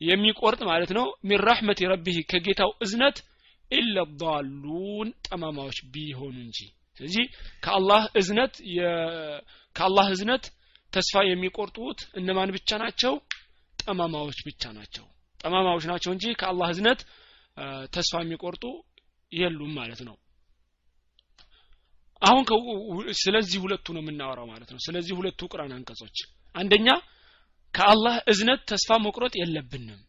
[0.00, 3.16] የሚቆርጥ ማለት ነው ሚን ረሕመቲ ረቢህ ከጌታው እዝነት
[3.70, 5.08] ኢለ ዳሉን
[5.92, 6.58] ቢሆኑ እንጂ
[7.00, 7.24] ስለዚህ
[7.62, 8.54] ከአላህ እዝነት
[9.76, 10.44] ከአላህ እዝነት
[10.92, 13.12] ተስፋ የሚቆርጡት እነማን ብቻ ናቸው?
[13.78, 15.04] ጠማማዎች ብቻ ናቸው።
[15.40, 17.00] ጠማማዎች ናቸው እንጂ ከአላህ እዝነት
[17.94, 18.64] ተስፋ የሚቆርጡ
[19.32, 20.16] የሉም ማለት ነው።
[22.22, 22.42] አሁን
[23.20, 26.18] ስለዚህ ሁለቱ ነው የምናወራው ማለት ነው። ስለዚህ ሁለቱ ቁርአን አንቀጾች።
[26.54, 26.88] አንደኛ
[27.74, 30.00] ከአላህ እዝነት ተስፋ መቁረጥ የለብንም።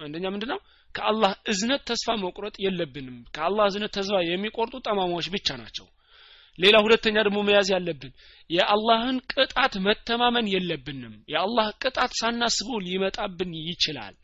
[0.00, 0.58] አንደኛ ምንድነው?
[0.94, 5.86] ከአላህ እዝነት ተስፋ መቁረጥ የለብንም። ከአላህ እዝነት ተስፋ የሚቆርጡ ጠማማዎች ብቻ ናቸው
[6.58, 8.12] ሌላ ሁለተኛ ደግሞ መያዝ ያለብን
[8.50, 14.16] የአላህን ቅጣት መተማመን የለብንም። የአላህ ቅጣት ሳናስበው ሊመጣብን ይችላል።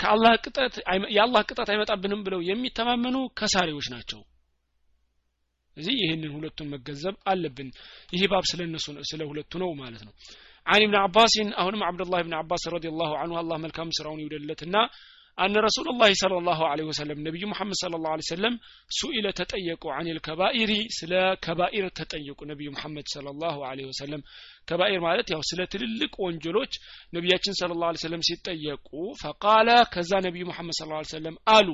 [0.00, 0.74] ከአላህ ቅጣት
[1.16, 4.20] የአላህ ቅጣት አይመጣብንም ብለው የሚተማመኑ ከሳሪዎች ናቸው።
[5.76, 7.68] እዚህ ይህንን ሁለቱን መገንዘብ አለብን።
[8.12, 10.14] ይህ ባብ ስለነሱ ስለ ሁለቱ ነው ማለት ነው።
[10.66, 14.76] አን ብን አባስን አሁንም አብዱላህ ብን አባስ ረዲ ላሁ አንሁ አላህ መልካም ስራውን ይውደለትና
[15.38, 18.54] አነ ረሱል ላ ለ ላሁ ለ ወሰለም ነቢዩ ሙሐመድ ስለ ላሁ ለ ሰለም
[18.90, 21.12] ሱኢለ ተጠየቁ አኒል ከባኢሪ ስለ
[21.44, 24.22] ከባኢር ተጠየቁ ነቢዩ ሙሐመድ ስለ ላሁ ለ ወሰለም
[24.68, 26.72] ከባኢር ማለት ያው ስለ ትልልቅ ወንጀሎች
[27.12, 28.88] ነቢያችን ስለ ላሁ ለ ሰለም ሲጠየቁ
[29.22, 31.68] ፈቃለ ከዛ ነቢዩ ሙሐመድ ስለ ላሁ ለ ሰለም አሉ።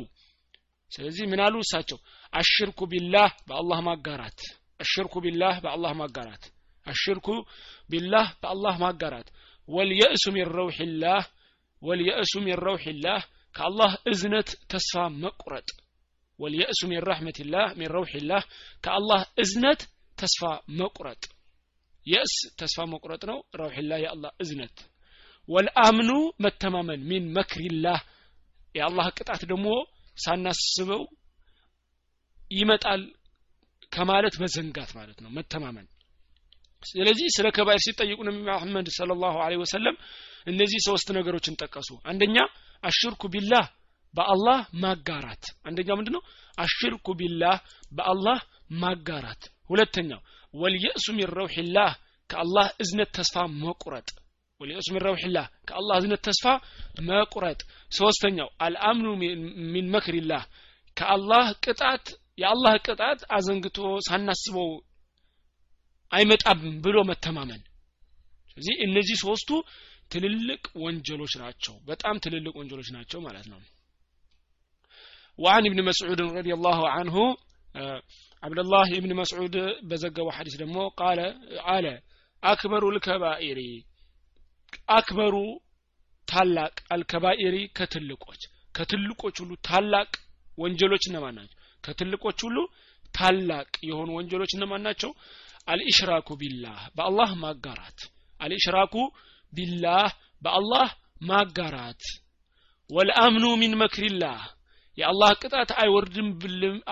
[0.93, 1.99] ስለዚህ ምን አሉ እሳቸው?
[2.33, 4.41] አሽርኩ ቢላህ በአላህ ማጋራት
[4.81, 6.45] አሽርኩ ቢላህ በአላህ ማጋራት
[6.87, 7.29] አሽርኩ
[7.91, 9.29] ቢላህ በአላህ ማጋራት።
[9.69, 11.23] ወልየእሱ ሚን ረውሒላህ
[11.83, 13.21] ወልየእሱ ሚን ረውሒላህ
[13.55, 15.69] ከአላህ እዝነት ተስፋ መቁረጥ።
[16.39, 18.43] ወልየእሱ ሚን ረሕመቲላህ ሚን ረውሒላህ
[18.85, 19.83] ከአላህ እዝነት
[20.19, 20.41] ተስፋ
[20.81, 21.23] መቁረጥ።
[22.07, 24.77] የእስ ተስፋ መቁረጥ ነው ረውሒላህ የአላህ እዝነት።
[25.49, 26.11] ወልአምኑ
[26.45, 28.01] መተማመን ሚን መክሪላህ
[28.75, 29.67] የአላህ ቅጣት ደግሞ
[30.17, 31.03] ሳናስበው
[32.51, 33.03] ይመጣል
[33.93, 35.87] ከማለት መዘንጋት ማለት ነው መተማመን።
[36.83, 39.97] ስለዚህ ስለ ከባይር ሲጠይቁ ነቢ መሐመድ ሰለላሁ ዐለይሂ ወሰለም
[40.47, 42.37] እነዚህ ሶስት ነገሮችን ጠቀሱ። አንደኛ
[42.85, 43.67] አሽርኩ ቢላህ
[44.15, 46.23] በአላህ ማጋራት። አንደኛው ምንድነው?
[46.59, 47.57] አሽርኩ ቢላህ
[47.93, 48.39] በአላህ
[48.81, 50.21] ማጋራት። ሁለተኛው
[50.55, 51.91] ወልየእሱ ሚን ረውሒላህ
[52.31, 54.09] ከአላህ እዝነት ተስፋ መቁረጥ።
[54.61, 56.45] ወልየእሱ ሚን ረውሒላህ ከአላህ እዝነት ተስፋ
[57.09, 57.61] መቁረጥ።
[57.93, 59.07] ሶስተኛው አልአምኑ
[59.73, 60.43] ሚን መክሪላህ
[60.97, 62.05] ከአላህ ቅጣት
[62.39, 64.71] የአላህ ቅጣት አዘንግቶ ሳናስበው
[66.13, 67.63] አይመጣብም ብሎ መተማመን።
[68.51, 69.51] ስለዚህ እነዚህ ሶስቱ
[70.12, 73.62] ትልልቅ ወንጀሎች ናቸው በጣም ትልልቅ ወንጀሎች ናቸው ማለት ነው
[75.40, 77.16] وعن ابن مسعود رضي الله عنه
[78.44, 81.20] عبد الله ابن مسعود بزقوا حديث دمو قال
[81.70, 81.94] على
[82.44, 83.60] أكبر الكبائر
[84.92, 85.34] أكبر
[86.28, 88.42] ታላቅ አልከባኢሪ ከትልቆች
[88.76, 90.10] ከትልቆች ሁሉ ታላቅ
[90.58, 92.58] ወንጀሎች እነማን ናቸው ከትልቆች ሁሉ
[93.14, 95.12] ታላቅ የሆኑ ወንጀሎች እነማን ናቸው
[95.74, 98.00] አልኢሽራኩ ቢላህ በአላህ ማጋራት
[98.40, 98.96] አልኢሽራኩ
[99.55, 100.07] ቢላህ
[100.43, 100.89] በአላህ
[101.23, 102.03] ማጋራት።
[102.91, 104.41] ወልአምኑ ሚን መክሪላህ
[104.99, 105.71] የአላህ ቅጣት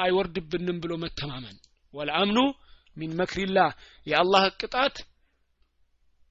[0.02, 1.56] አይወርድብንም ብሎ መተማመን።
[1.94, 2.38] ወልአምኑ
[2.96, 3.70] ሚን መክሪላህ
[4.06, 4.96] የአላህ ቅጣት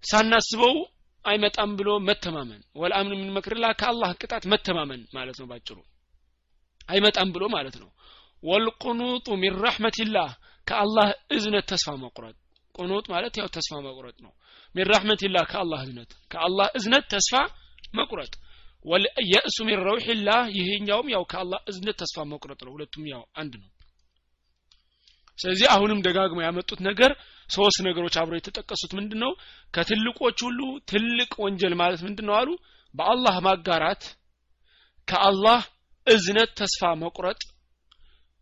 [0.04, 0.76] ሳናስበው
[1.26, 5.78] አይመጣም ብሎ መተማመን። ወልአምኑ ሚን መክሪላህ ከአላህ ቅጣት መተማመን ማለት ነው ባጭሩ።
[6.90, 7.90] አይመጣም ብሎ ማለት ነው።
[8.44, 10.30] ወልቁኑጡ ሚን ረሕመቲላህ
[10.68, 12.36] ከአላህ እዝነት ተስፋ መቁረጥ።
[12.76, 14.32] ቁኑጥ ማለት ያው ተስፋ መቁረጥ ነው
[14.76, 17.34] ሚን ረሕመቲላህ ከአላህ እዝነት ከአላህ እዝነት ተስፋ
[17.96, 18.34] መቁረጥ
[18.86, 22.72] ወልየእሱ ሚን ረውሒላህ ይሄኛውም ያው ከአላህ እዝነት ተስፋ መቁረጥ ነው.
[22.76, 23.70] ሁለቱም ያው አንድ ነው።
[25.40, 27.12] ስለዚህ አሁንም ደጋግመው ያመጡት ነገር
[27.50, 29.32] ሶስት ነገሮች አብረው የተጠቀሱት ምንድን ነው
[29.74, 30.60] ከትልቆች ሁሉ
[30.92, 32.50] ትልቅ ወንጀል ማለት ምንድን ነው አሉ?
[32.96, 34.04] በአላህ ማጋራት
[35.08, 35.62] ከአላህ
[36.08, 37.42] እዝነት ተስፋ መቁረጥ።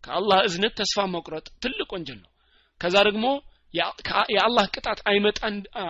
[0.03, 2.29] ከአላህ እዝነት ተስፋ መቁረጥ ትልቅ ወንጀል ነው።
[2.81, 3.25] ከዛ ደግሞ
[3.73, 4.99] የአላህ ቅጣት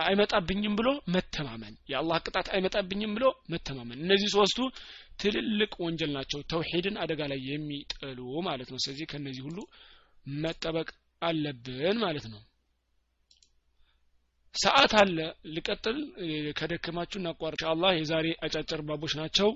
[0.02, 4.58] አይመጣብኝም ብሎ መተማመን። የአላህ ቅጣት አይመጣብኝም ብሎ መተማመን። እነዚህ ሶስቱ
[5.20, 8.18] ትልልቅ ወንጀል ናቸው። ተውሂድን አደጋ ላይ የሚጥሉ
[8.48, 9.58] ማለት ነው። ስለዚህ ከነዚህ ሁሉ
[10.40, 10.88] መጠበቅ
[11.22, 12.40] አለብን ማለት ነው።
[14.54, 15.16] ሰዓት አለ።
[15.54, 15.98] ልቀጥል።
[16.58, 19.50] ከደከማችሁ እናቋርጥ። አላህ የዛሬ አጫጭር ባቦች ናቸው።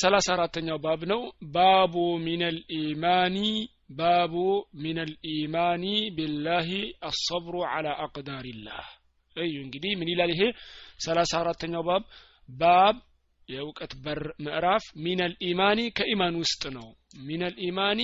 [0.00, 1.20] ሰላሳ አራተኛው ባብ ነው።
[1.52, 3.36] ባቡ ሚነል ኢማኒ
[3.90, 4.34] باب
[4.80, 5.84] من الإيمان
[6.16, 6.68] بالله
[7.08, 8.84] الصبر على أقدار الله።
[9.36, 10.42] እዩ እንግዲህ ምን ይላል ይሄ?
[11.00, 12.02] ሰላሳ አራተኛው باب
[12.48, 12.96] باب
[13.48, 16.88] የእውቀት በር ምዕራፍ من الإيمان ከኢማን ውስጥ ነው።
[17.22, 18.00] من الإيمان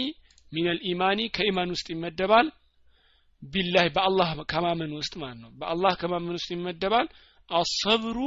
[0.52, 2.46] من الإيمان ከኢማን ውስጥ ይመደባል።
[3.42, 7.08] بالله በአላህ ከማመን ውስጥ ማለት ነው። በአላህ ከማመን ውስጥ ይመደባል።
[7.50, 8.18] الصبر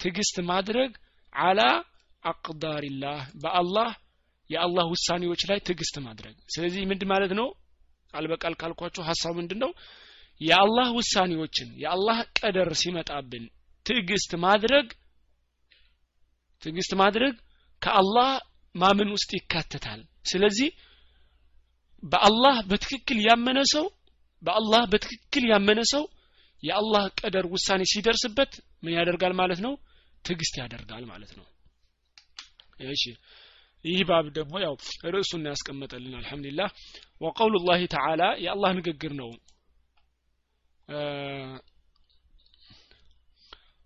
[0.00, 0.90] ትግስት ማድረግ
[1.32, 1.60] على
[2.22, 3.90] አቅዳሪላህ። በአላህ
[4.50, 7.48] የአላህ ውሳኔዎች ላይ ትግስት ማድረግ። ስለዚህ ምንድ ማለት ነው?
[8.14, 9.70] አልበቃል ካልኳቸው ሀሳብ ምንድን ነው
[10.40, 13.44] የአላህ ውሳኔዎችን የአላህ ቀደር ሲመጣብን
[13.86, 14.86] ትዕግስት ማድረግ
[16.62, 17.34] ትዕግስት ማድረግ
[17.82, 18.30] ከአላህ
[18.74, 20.68] ማመን ውስጥ ይካተታል። ስለዚህ
[22.02, 23.86] በአላህ በትክክል ያመነ ሰው
[24.42, 26.04] በአላህ በትክክል ያመነ ሰው
[26.62, 29.72] የአላህ ቀደር ውሳኔ ሲደርስበት ምን ያደርጋል ማለት ነው?
[30.24, 31.46] ትዕግስት ያደርጋል ማለት ነው።
[32.90, 33.04] እሺ
[33.84, 34.74] ይህ ባብ ደግሞ ያው
[35.12, 36.70] ርዕሱን ያስቀመጠልን አልহামዱሊላህ
[37.20, 39.30] ወቀውሉ ላህ ተዓላ የአላህ ንግግር ነው።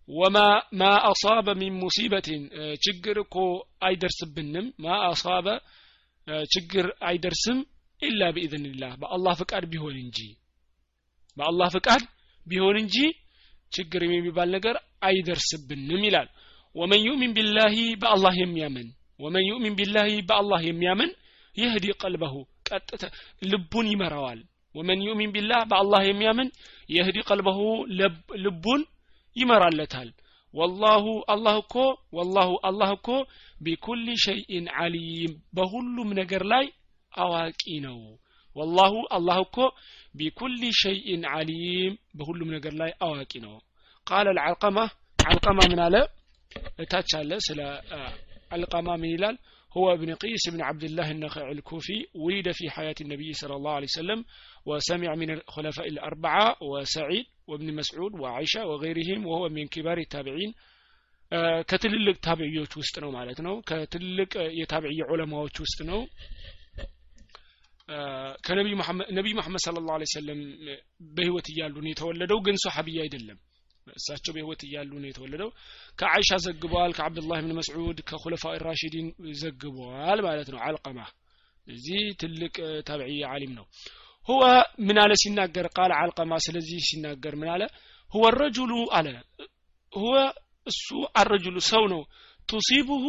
[0.08, 0.38] ወማ
[0.74, 2.42] ማ አሳበ ሚን ሙሲበትን
[2.84, 3.36] ችግር እኮ
[3.82, 5.46] አይደርስብንም። ማ አሳበ
[6.48, 7.58] ችግር አይደርስም
[8.02, 10.18] ኢላ ቢኢዝንላህ። በአላህ ፍቃድ ቢሆን እንጂ
[11.36, 12.02] በአላህ ፍቃድ
[12.46, 12.96] ቢሆን እንጂ
[13.72, 16.28] ችግር የሚባል ነገር አይደርስብንም ይላል።
[16.74, 18.88] ومن يؤمن بالله በአላህ የሚያምን
[19.20, 21.10] ومن يؤمن بالله በአላህ የሚያምን
[21.56, 22.34] يهد قلبه
[22.68, 23.02] ቀጥተ
[23.44, 24.40] ልቡን ይመራዋል።
[24.74, 26.48] ومن يؤمن بالله በአላህ የሚያምን
[26.88, 27.58] يهد قلبه
[28.44, 28.80] ልቡን
[29.36, 30.08] ይመራለታል።
[30.54, 31.04] والله
[31.34, 31.74] አላህ እኮ
[32.16, 33.08] والله አላህ እኮ
[33.60, 36.66] بكل شيء عليم በሁሉም ነገር ላይ
[37.12, 37.98] አዋቂ ነው።
[38.56, 39.56] ወላሁ አላህ እኮ
[40.14, 40.52] ቢኩል
[40.82, 43.56] ሸይኢን አሊም በሁሉም ነገር ላይ አዋቂ ነው።
[44.06, 44.78] ቃለ አልዓልቀማ
[45.24, 45.96] አልቀማ ምን አለ?
[46.78, 47.60] እታች አለ ስለ
[48.51, 49.37] አልቀማ ምን ይላል
[49.77, 53.89] هو ابن قيس بن عبد الله النخعي الكوفي ولد في حياة النبي صلى الله عليه
[53.93, 54.19] وسلم
[54.65, 60.51] وسمع من الخلفاء الأربعة وسعيد وابن مسعود وعائشة وغيرهم وهو من كبار التابعين
[61.69, 65.99] ከትልልቅ ታቢዕዮች ውስጥ ነው ማለት ነው ከትልልቅ የታቢዕይ ዑለማዎች ውስጥ ነው
[68.45, 70.39] ከነቢይ መሐመድ ስለ ላሁ ሰለም
[71.17, 73.37] በህይወት እያሉ ነው የተወለደው ግን ሶሐቢያ አይደለም
[73.92, 75.50] እሳቸው በህይወት እያሉ ነው የተወለደው።
[75.98, 79.08] ከአይሻ ዘግበዋል ከአብዱላህ ብን መስዑድ ከኹለፋ ራሺዲን
[79.40, 80.98] ዘግበዋል ማለት ነው። አልቀማ
[81.66, 82.54] እዚህ ትልቅ
[82.88, 83.66] ታብዒ ዓሊም ነው።
[84.28, 84.42] ሁወ
[84.86, 85.66] ምን አለ ሲናገር?
[85.76, 87.62] ቃል አልቀማ ስለዚህ ሲናገር ምን አለ?
[88.10, 89.08] ሁወ ረጁሉ አለ።
[89.92, 90.14] ሁወ
[90.66, 92.02] እሱ አረጁሉ ሰው ነው።
[92.48, 93.04] ቱሲቡሁ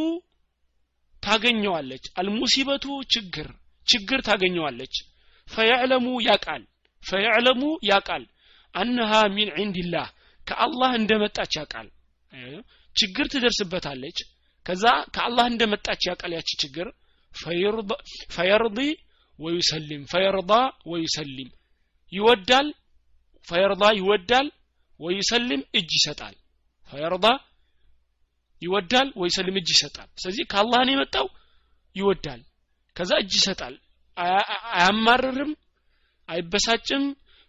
[1.24, 3.48] ታገኘዋለች። አልሙሲበቱ ችግር
[3.88, 4.96] ችግር ታገኘዋለች።
[5.48, 6.64] ፈየዕለሙ ያቃል
[7.04, 8.24] ፈየዕለሙ ያቃል።
[8.74, 10.08] አነሃ ሚን ዒንዲላህ
[10.48, 11.88] ከአላህ እንደመጣች ያቃል
[12.96, 14.18] ችግር ትደርስበታለች።
[14.66, 14.84] ከዛ
[15.16, 16.88] ከአላህ እንደመጣች ያቃል ያቺ ችግር።
[18.32, 18.80] ፈየርዲ
[19.40, 20.52] ወዩሰሊም ፈየርዳ
[20.92, 21.50] ወዩሰሊም።
[22.12, 22.68] ይወዳል
[23.48, 24.48] ፈየርዳ ይወዳል
[25.00, 26.36] ወዩሰሊም እጅ ይሰጣል።
[26.90, 27.26] ፈየርዳ
[28.62, 31.28] ይወዳል ወይሰልም እጅ ይሰጣል። ስለዚህ ከአላህ ነው የመጣው
[31.96, 32.42] ይወዳል።
[32.96, 33.76] ከዛ እጅ ይሰጣል።
[34.74, 35.52] አያማርርም
[36.30, 37.04] አይበሳጭም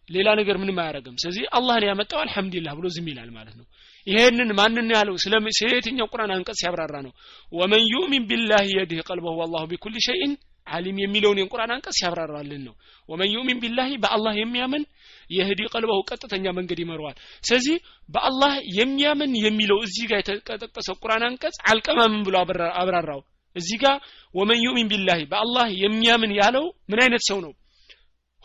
[0.09, 3.67] ሌላ ነገር ምንም አያደረግም ስለዚህ አላህ ነው ያመጣው አልሐምዱሊላህ ብሎ ዝም ይላል ማለት ነው።
[4.07, 5.15] ይሄንን ማንን ያለው?
[5.23, 5.35] ስለ
[5.71, 7.13] የትኛው ቁርአን አንቀጽ ሲያብራራ ነው?
[7.53, 10.33] ወመን ዩሚን ቢላህ የድህ ቀልበሁ ወላሁ ቢኩል ሸይን
[10.67, 12.75] عليم የሚለውን የቁርአን አንቀጽ ሲያብራራልን ነው።
[13.09, 14.85] ومن يؤمن بالله በአላህ የሚያምን
[15.31, 17.77] يهد قلبه ቀጥተኛ መንገድ ይመረዋል። ስለዚህ
[18.09, 22.37] በአላህ የሚያምን የሚለው እዚህ ጋር የተጠቀሰው ቁርአን አንቀጽ አልቀማ ምን ብሎ
[22.81, 23.23] አብራራው።
[23.57, 23.97] እዚህ ጋር
[24.35, 27.53] ومن يؤمن بالله በአላህ የሚያምን ያለው ምን አይነት ሰው ነው?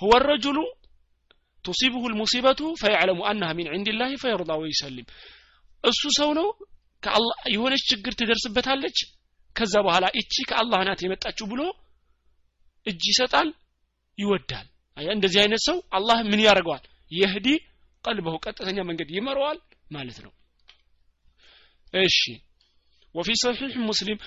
[0.01, 0.13] هو
[1.65, 5.07] تصيبه المصيبة فيعلم أنها من عند الله فيرضى ويسلم
[5.83, 6.47] እሱ ሰው ነው
[7.53, 8.97] የሆነች ችግር ትደርስበታለች።
[9.55, 11.61] ከዛ በኋላ እቺ ከአላህ ናት የመጣችው ብሎ
[12.85, 13.49] እጅ ይሰጣል
[14.17, 16.83] ይወዳል። እንደዚህ አይነት ሰው አላህ ምን ያደርገዋል?
[17.11, 17.47] የህዲ
[18.03, 19.57] ቀልበው ቀጥተኛ መንገድ ይመረዋል
[19.91, 20.31] ማለት ነው።
[21.93, 22.19] እሺ።
[23.15, 24.17] ወፊ ሰሒሕ ሙስሊም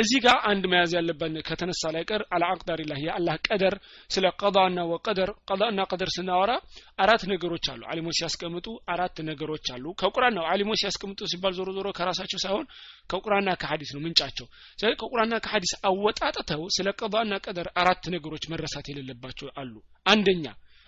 [0.00, 3.74] እዚህ ጋር አንድ መያዝ ያለበን ከተነሳ ላይ ቀር አልአቅዳር ላህ የአላህ ቀደር
[4.10, 6.52] ስለ ቀዳና ወቀደር ቀዳና ቀደር ስናወራ
[6.98, 11.90] አራት ነገሮች አሉ። አሊሞች ሲያስቀምጡ አራት ነገሮች አሉ። ከቁርአን ነው። አሊሞች ሲያስቀምጡ ሲባል ዞሮ ዞሮ
[11.98, 12.66] ከራሳቸው ሳይሆን
[13.12, 19.50] ከቁርአንና ከሐዲስ ነው ምንጫቸው። ስለዚህ ከቁርአንና ከሐዲስ አወጣጥተው ስለ ቀዳና ቀደር አራት ነገሮች መረሳት የሌለባቸው
[19.56, 19.74] አሉ።
[20.06, 20.46] አንደኛ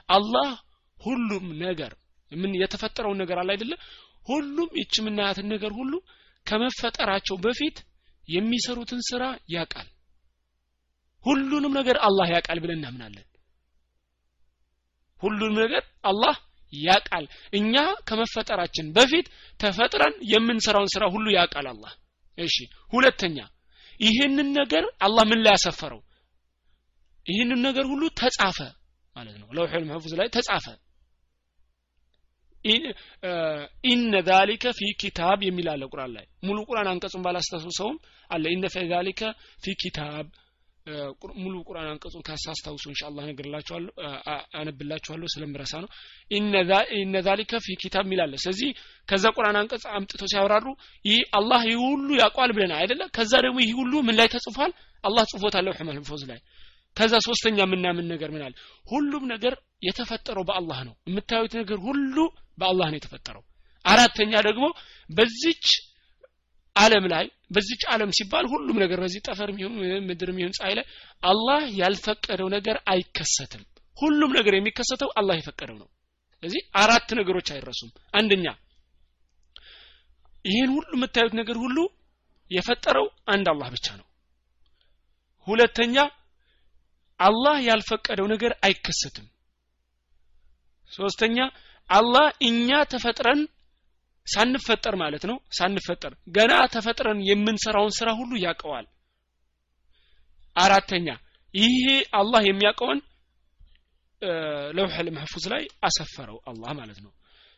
[0.08, 0.48] አላህ
[0.98, 1.92] ሁሉም ነገር
[2.32, 3.74] ምን የተፈጠረውን ነገር አለ አይደለ?
[4.28, 5.92] ሁሉም ይች ምናያትን ነገር ሁሉ
[6.46, 7.76] ከመፈጠራቸው በፊት
[8.28, 9.88] የሚሰሩትን ስራ ያቃል
[11.24, 13.26] ሁሉንም ነገር አላህ ያቃል ብለን እናምናለን።
[15.22, 16.36] ሁሉንም ነገር አላህ
[16.72, 17.74] ያቃል እኛ
[18.08, 19.26] ከመፈጠራችን በፊት
[19.60, 21.92] ተፈጥረን የምንሰራውን ስራ ሁሉ ያቃል አላህ።
[22.38, 22.56] እሺ
[22.92, 23.38] ሁለተኛ
[24.00, 26.00] ይህንን ነገር አላህ ምን ላይ ያሰፈረው?
[27.26, 28.58] ይህንን ነገር ሁሉ ተጻፈ
[29.16, 30.66] ማለት ነው። ለውሑል መህፉዝ ላይ ተጻፈ
[33.90, 37.96] ኢነ ዛሊከ ፊ ኪታብ የሚል አለ ቁርአን ላይ። ሙሉ ቁርአን አንቀጹን ባላስታውሰውም
[38.30, 39.22] አለ። ኢነ ፊ ዛሊከ
[39.62, 40.26] ፊ ኪታብ።
[41.36, 43.90] ሙሉ ቁርአን አንቀጹን ካሳስታውሱ ኢንሻአላህ ነግርላችኋለሁ
[44.60, 45.90] አነብላችኋለሁ ስለምረሳ ነው።
[46.98, 48.70] ኢነ ዛሊከ ፊ ኪታብ አለ። ስለዚህ
[49.08, 50.66] ከዛ ቁርአን አንቀጽ አምጥቶ ሲያብራሩ
[51.04, 53.02] ይህ አላህ ይህ ሁሉ ያውቋል ብለና አይደለ?
[53.16, 54.72] ከዛ ደግሞ ይህ ሁሉ ምን ላይ ተጽፏል?
[55.04, 56.40] አላህ ጽፎታል ለውህ መህፉዝ ላይ።
[56.96, 58.54] ከዛ ሶስተኛ የምናምን ነገር አለ?
[58.86, 62.16] ሁሉም ነገር የተፈጠረው በአላህ ነው። የምታዩት ነገር ሁሉ
[62.60, 63.44] በአላህ ነው የተፈጠረው።
[63.84, 64.64] አራተኛ ደግሞ
[65.10, 65.66] በዚች
[66.76, 69.72] አለም ላይ በዚች አለም ሲባል ሁሉም ነገር በዚህ ጠፈር ሚሆን
[70.08, 70.86] ምድር ሚሆን ፀሐይ ላይ
[71.22, 73.62] አላህ ያልፈቀደው ነገር አይከሰትም።
[73.98, 75.88] ሁሉም ነገር የሚከሰተው አላህ የፈቀደው ነው።
[76.42, 78.46] ስለዚህ አራት ነገሮች አይረሱም። አንደኛ
[80.44, 81.78] ይህን ሁሉ የምታዩት ነገር ሁሉ
[82.50, 84.06] የፈጠረው አንድ አላህ ብቻ ነው።
[85.46, 85.96] ሁለተኛ
[87.20, 89.26] አላህ ያልፈቀደው ነገር አይከሰትም።
[90.90, 91.38] ሶስተኛ
[91.90, 93.40] አላህ እኛ ተፈጥረን
[94.26, 98.86] ሳንፈጠር ማለት ነው ሳንፈጠር ገና ተፈጥረን የምንሰራውን ስራ ሁሉ ያውቀዋል።
[100.56, 101.08] አራተኛ
[101.54, 101.84] ይሄ
[102.20, 102.98] አላህ የሚያውቀውን
[104.72, 107.12] ለውሐል መህፉዝ ላይ አሰፈረው አላህ ማለት ነው።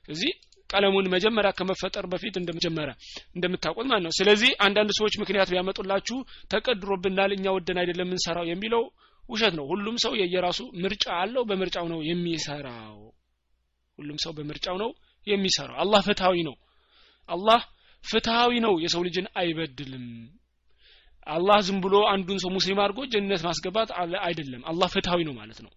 [0.05, 0.31] ስለዚህ
[0.71, 2.93] ቀለሙን መጀመሪያ ከመፈጠር በፊት እንደመጀመሪያ
[3.37, 6.19] እንደምታውቁት ማለት ነው። ስለዚህ አንዳንድ ሰዎች ምክንያት ቢያመጡላችሁ
[6.51, 8.85] ተቀድሮብናል እኛ ወደን አይደለም የምንሰራው የሚለው
[9.25, 12.97] ውሸት ነው። ሁሉም ሰው የየራሱ ምርጫ አለው በምርጫው ነው የሚሰራው
[13.99, 14.91] ሁሉም ሰው በምርጫው ነው
[15.27, 16.55] የሚሰራው። አላህ ፍትሃዊ ነው።
[17.29, 17.61] አላህ
[18.05, 20.07] ፍትሃዊ ነው። የሰው ልጅን አይበድልም።
[21.27, 23.91] አላህ ዝም ብሎ አንዱን ሰው ሙስሊም አድርጎ ጀነት ማስገባት
[24.25, 25.73] አይደለም። አላህ ፍትሃዊ ነው ማለት ነው።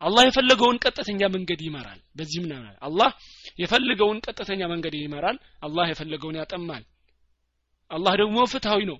[0.00, 3.10] አላህ የፈለገውን ቀጥተኛ መንገድ ይመራል። በዚህ ምን አላህ
[3.58, 6.82] የፈለገውን ቀጥተኛ መንገድ ይመራል። አላህ የፈለገውን ያጠማል።
[7.90, 8.98] አላህ ደግሞ ፍትሃዊ ነው።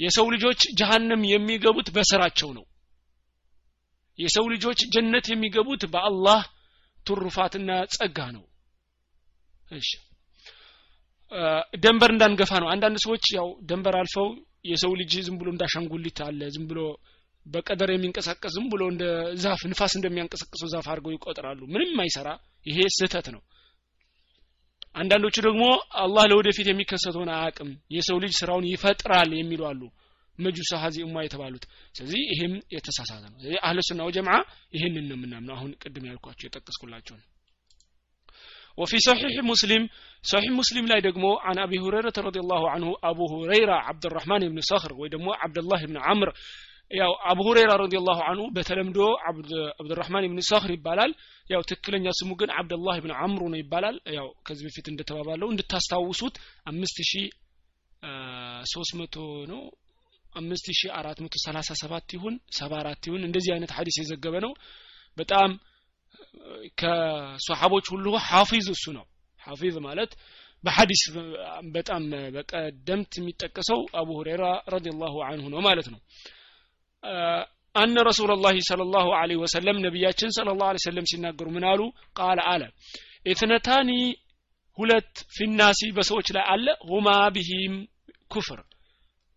[0.00, 2.64] የሰው ልጆች ጀሃነም የሚገቡት በስራቸው ነው።
[4.18, 6.40] የሰው ልጆች ጀነት የሚገቡት በአላህ
[7.06, 8.44] ትሩፋትና ጸጋ ነው።
[9.74, 9.90] እሺ።
[11.84, 14.28] ደንበር እንዳንገፋ ነው። አንዳንድ ሰዎች ያው ደንበር አልፈው
[14.64, 16.80] የሰው ልጅ ዝም ብሎ እንዳሻንጉሊት አለ ዝም ብሎ
[17.46, 19.04] በቀደር የሚንቀሳቀስ ዝም ብሎ እንደ
[19.42, 22.28] ዛፍ ንፋስ እንደሚያንቀሳቅሰው ዛፍ አድርገው ይቆጥራሉ። ምንም አይሰራ
[22.66, 23.42] ይሄ ስህተት ነው።
[24.94, 25.64] አንዳንዶቹ ደግሞ
[26.02, 29.80] አላህ ለወደፊት የሚከሰተውን አያቅም የሰው ልጅ ስራውን ይፈጥራል የሚሉ አሉ
[30.39, 31.63] መጁሳ ሀዚ እማ የተባሉት
[31.97, 34.35] ስለዚህ ይሄም የተሳሳተ ነው ስለዚህ አህለ ሱና ወጀምዓ
[34.77, 37.27] ይህንን ነው የምናምነው አሁን ቅድም ያልኳቸው የጠቀስኩላቸው ነው
[38.77, 39.83] وفي صحيح مسلم
[40.23, 44.59] صحيح مسلم لا يدقمو عن أبي هريرة رضي الله عنه أبو هريرة عبد الرحمن بن
[44.61, 46.33] صخر ويدمو عبد الله بن عمرو
[46.91, 48.99] ያው አቡ ሁረይራ ረዲየላሁ አንሁ በተለምዶ
[49.79, 51.11] አብዱራህማን ብን ሰኽር ይባላል
[51.53, 56.37] ያው ትክክለኛ ስሙ ግን አብደላህ ብን አምሩ ነው ይባላል ያው ከዚህ በፊት እንደተባባለው እንድታስታውሱት
[56.71, 57.21] አምስት ሺ
[58.73, 59.15] ሶስት መቶ
[59.51, 59.61] ነው
[60.34, 64.52] አምስት ሺ አራት መቶ ሰላሳ ሰባት ይሁን ሰባ አራት ይሁን እንደዚህ አይነት ሀዲስ የዘገበ ነው።
[65.16, 65.50] በጣም
[66.80, 69.04] ከሶሐቦች ሁሉ ሐፊዝ እሱ ነው።
[69.40, 70.10] ሐፊዝ ማለት
[70.64, 71.02] በሐዲስ
[71.74, 72.02] በጣም
[72.34, 76.00] በቀደምት የሚጠቀሰው አቡ ሁረይራ ረዲየላሁ አንሁ ነው ማለት ነው።
[77.74, 81.80] አነ ረሱላላህ ሰለላሁ ዐለይሂ ወሰለም ነቢያችን ሰለላሁ ዐለይሂ ወሰለም ሲናገሩ ምን አሉ?
[82.18, 82.62] قال አለ
[83.26, 83.90] اثنتان
[84.78, 87.74] ሁለት في الناس በሰዎች ላይ አለ። هما بهم
[88.28, 88.60] كفر።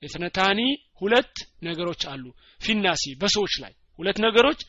[0.01, 0.59] اثنتان
[1.01, 2.23] ሁለት ነገሮች አሉ።
[2.59, 4.59] في الناس በሰዎች ላይ ሁለት ነገሮች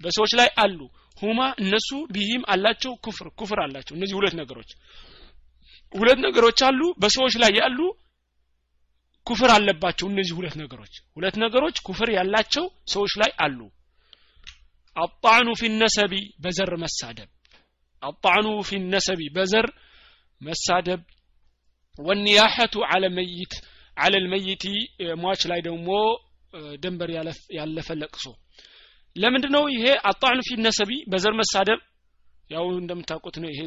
[0.00, 0.78] በሰዎች ላይ አሉ።
[1.16, 4.70] هما እነሱ بهم አላቸው كفر ኩፍር አላቸው። እነዚህ ሁለት ነገሮች
[5.94, 7.78] ሁለት ነገሮች አሉ። በሰዎች ላይ ያሉ
[9.26, 13.58] ኩፍር አለባቸው። እነዚህ ሁለት ነገሮች ሁለት ነገሮች ኩፍር ያላቸው ሰዎች ላይ አሉ።
[14.96, 16.14] አጣዕኑ ፊ ነሰቢ
[16.44, 17.28] በዘር መሳደብ።
[18.02, 18.78] አጣዕኑ ፊ
[19.36, 19.66] በዘር
[20.40, 21.00] መሳደብ።
[21.98, 23.54] ወኒያሐቱ አለ መይት
[23.98, 24.64] አለ ልመይቲ
[25.20, 25.88] ሟች ላይ ደግሞ
[26.82, 27.10] ደንበር
[27.58, 28.24] ያለፈ ለቅሶ።
[29.16, 30.90] ለምንድን ነው ይሄ አጣዕኑ ፊ ነሰቢ?
[31.10, 31.80] በዘር መሳደብ።
[32.50, 33.60] ያው እንደምታውቁት ነው ይሄ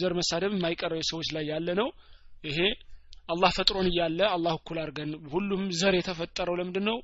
[0.00, 1.88] ዘር መሳደብ የማይቀረው ሰዎች ላይ ያለ ነው።
[2.44, 2.58] ይሄ
[3.28, 6.98] አላህ ፈጥሮን እያለ አላህ እኩል አድርገን ሁሉም ዘር የተፈጠረው ለምንድን ነው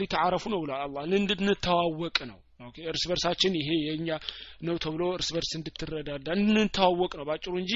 [0.00, 2.38] ሊተዓረፉ ነው ብሏል አላህ። እንድንተዋወቅ ነው
[2.90, 4.08] እርስ በርሳችን ይሄ የኛ
[4.66, 7.72] ነው ተብሎ እርስ በርስ እንድትረዳዳ እንተዋወቅ ነው ባጭሩ እንጂ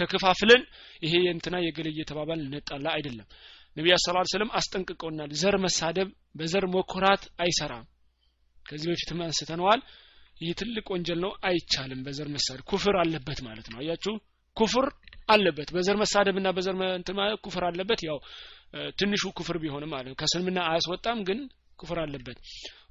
[0.00, 0.62] ተከፋፍለን
[1.02, 3.28] ይሄ የእንትና የገለ እየተባባል እንጣላ አይደለም።
[3.76, 7.84] ነቢያ ስ ሰለም አስጠንቅቀውናል። ዘር መሳደብ በዘር መኮራት አይሰራም።
[8.66, 9.80] ከዚህ በፊትም አንስተነዋል።
[10.40, 14.14] ይህ ትልቅ ወንጀል ነው አይቻልም በዘር መሳደብ። ኩፍር አለበት ማለት ነው። አያችሁ
[14.56, 14.86] ኩፍር
[15.28, 18.18] አለበት። በዘር መሳደብና በዘር እንትን ኩፍር አለበት። ያው
[18.98, 21.38] ትንሹ ኩፍር ቢሆንም ማለት ከስልምና አያስወጣም ግን
[21.80, 22.38] ኩፍር አለበት።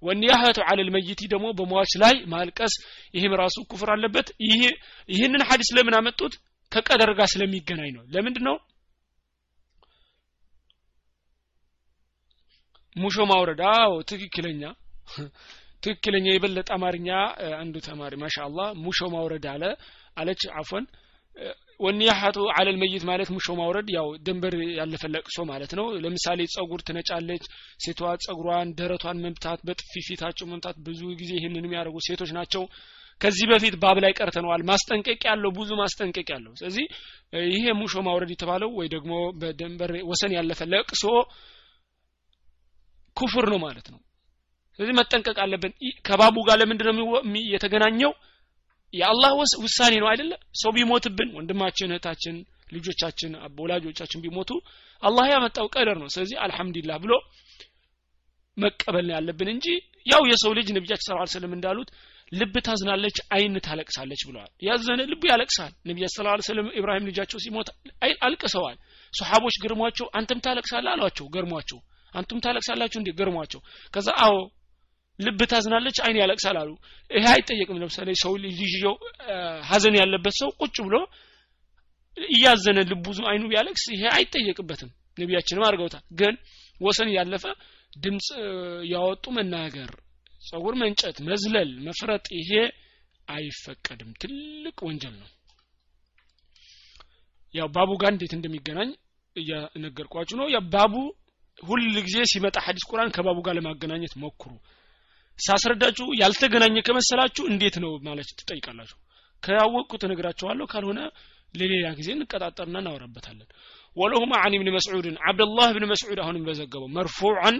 [0.04, 2.74] ወኒያህቱ አለ ልመይቲ ደግሞ በሟች ላይ ማልቀስ
[3.14, 4.62] ይህም ራሱ ኩፍር አለበት። ይህ
[5.10, 6.34] ይህንን ሀዲስ ለምን አመጡት?
[6.72, 8.58] ከቀደር ጋር ስለሚገናኝ ነው። ለምንድን ነው
[12.96, 14.62] ሙሾ ማውረድ። አዎ ትክክለኛ
[15.84, 17.10] ትክክለኛ የበለጠ አማርኛ
[17.60, 19.64] አንዱ ተማሪ ማሻአላህ ሙሾ ማውረድ አለ።
[20.18, 20.86] አለች አፎን
[21.80, 27.44] ወኒያሐቱ አለል መይት ማለት ሙሾ ማውረድ ያው ድንበር ያለፈ ለቅሶ ማለት ነው። ለምሳሌ ጸጉር ትነጫለች
[27.84, 32.64] ሴቷ ጸጉሯን ደረቷን መምታት በጥፊ ፊታቸው መምታት ብዙ ጊዜ ይህንን የሚያደርጉ ሴቶች ናቸው።
[33.22, 36.86] ከዚህ በፊት ባብ ላይ ቀርተነዋል። ማስጠንቀቅ ያለው ብዙ ማስጠንቀቅ ያለው ስለዚህ
[37.52, 41.04] ይሄ ሙሾ ማውረድ የተባለው ወይ ደግሞ በደንበር ወሰን ያለፈ ለቅሶ
[43.18, 44.00] ኩፍር ነው ማለት ነው።
[44.80, 45.74] ስለዚህ መጠንቀቅ አለብን።
[46.08, 47.08] ከባቡ ጋር ለምንድን ነው
[47.54, 48.12] የተገናኘው
[48.94, 49.32] የአላህ
[49.64, 50.32] ውሳኔ ነው አይደለ?
[50.62, 52.36] ሰው ቢሞትብን ወንድማችን እህታችን
[52.74, 54.52] ልጆቻችን ወላጆቻችን ቢሞቱ
[55.04, 57.14] አላህ ያመጣው ቀደር ነው። ስለዚህ አልহামዱሊላህ ብሎ
[58.58, 59.66] መቀበል ነው ያለብን እንጂ
[60.08, 60.68] ያው የሰው ልጅ
[61.00, 61.90] ሰለላሁ ዐለይሂ ወሰለም እንዳሉት
[62.32, 65.72] ልብ ታዝናለች አይን ታለቅሳለች ብለዋል። ያዘነ ልቡ ያለቅሳል።
[66.16, 67.70] ሰለላሁ ዐለይሂ ወሰለም ኢብራሂም ልጃቸው ሲሞት
[68.28, 68.78] አልቅሰዋል።
[69.14, 71.80] ሱሐቦች ገርሟቸው አንተም ታለቅሳለህ አሏቸው። ገርሟቸው።
[72.14, 73.10] አንቱም ታለቅሳላችሁ እንዴ?
[73.20, 73.62] ገርሟቸው።
[73.94, 74.36] ከዛ አዎ
[75.20, 76.70] ልብ ታዝናለች አይን ያለቅሳል አሉ።
[77.12, 78.96] ይሄ አይጠየቅም። ለምሳሌ ሰው ልጅየው
[79.70, 80.96] ሀዘን ያለበት ሰው ቁጭ ብሎ
[82.18, 86.36] እያዘነ ልቡ አይኑ ቢያለቅስ ይሄ አይጠየቅበትም። ነቢያችንም አድርገውታል። ግን
[86.82, 87.46] ወሰን ያለፈ
[87.98, 88.28] ድምፅ
[88.92, 89.92] ያወጡ መናገር
[90.42, 92.52] ጸጉር መንጨት መዝለል መፍረጥ ይሄ
[93.28, 95.30] አይፈቀድም። ትልቅ ወንጀል ነው።
[97.54, 98.90] ያው ባቡ ጋር እንዴት እንደሚገናኝ
[99.36, 100.94] እየነገርኳችሁ ነው። ባቡ
[101.60, 104.52] ሁል ጊዜ ሲመጣ ሐዲስ ቁርአን ከባቡ ጋር ለማገናኘት ሞክሩ
[105.40, 108.98] ሳስረዳችሁ ያልተገናኘ ከመሰላችሁ እንዴት ነው ማለት ትጠይቃላችሁ?
[109.44, 111.00] ከያወቅኩት እነግራችኋለሁ ካልሆነ
[111.54, 113.48] ለሌላ ጊዜ እንቀጣጠርና እናወራበታለን።
[113.98, 117.56] ወለሁማ አን ብን መስዑድን አብደላህ ብን መስዑድ አሁንም በዘገበው መርፉዓን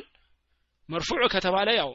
[0.90, 1.92] መርፉዕ ከተባለ ያው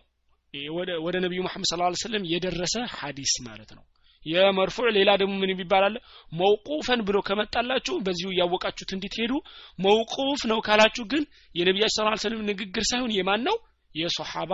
[1.04, 3.84] ወደ ነቢዩ መሐመድ ስለ ሰለም የደረሰ ሐዲስ ማለት ነው።
[4.26, 5.94] የመርፉዕ ሌላ ደግሞ ምን ይባላል
[6.32, 9.32] መውቁፈን ብሎ ከመጣላችሁ በዚሁ እያወቃችሁት እንድትሄዱ
[9.78, 11.24] መውቁፍ ነው ካላችሁ ግን
[11.54, 13.56] የነቢያችን ዐለይሂ ወሰለም ንግግር ሳይሆን የማን ነው?
[13.94, 14.52] የሶሐባ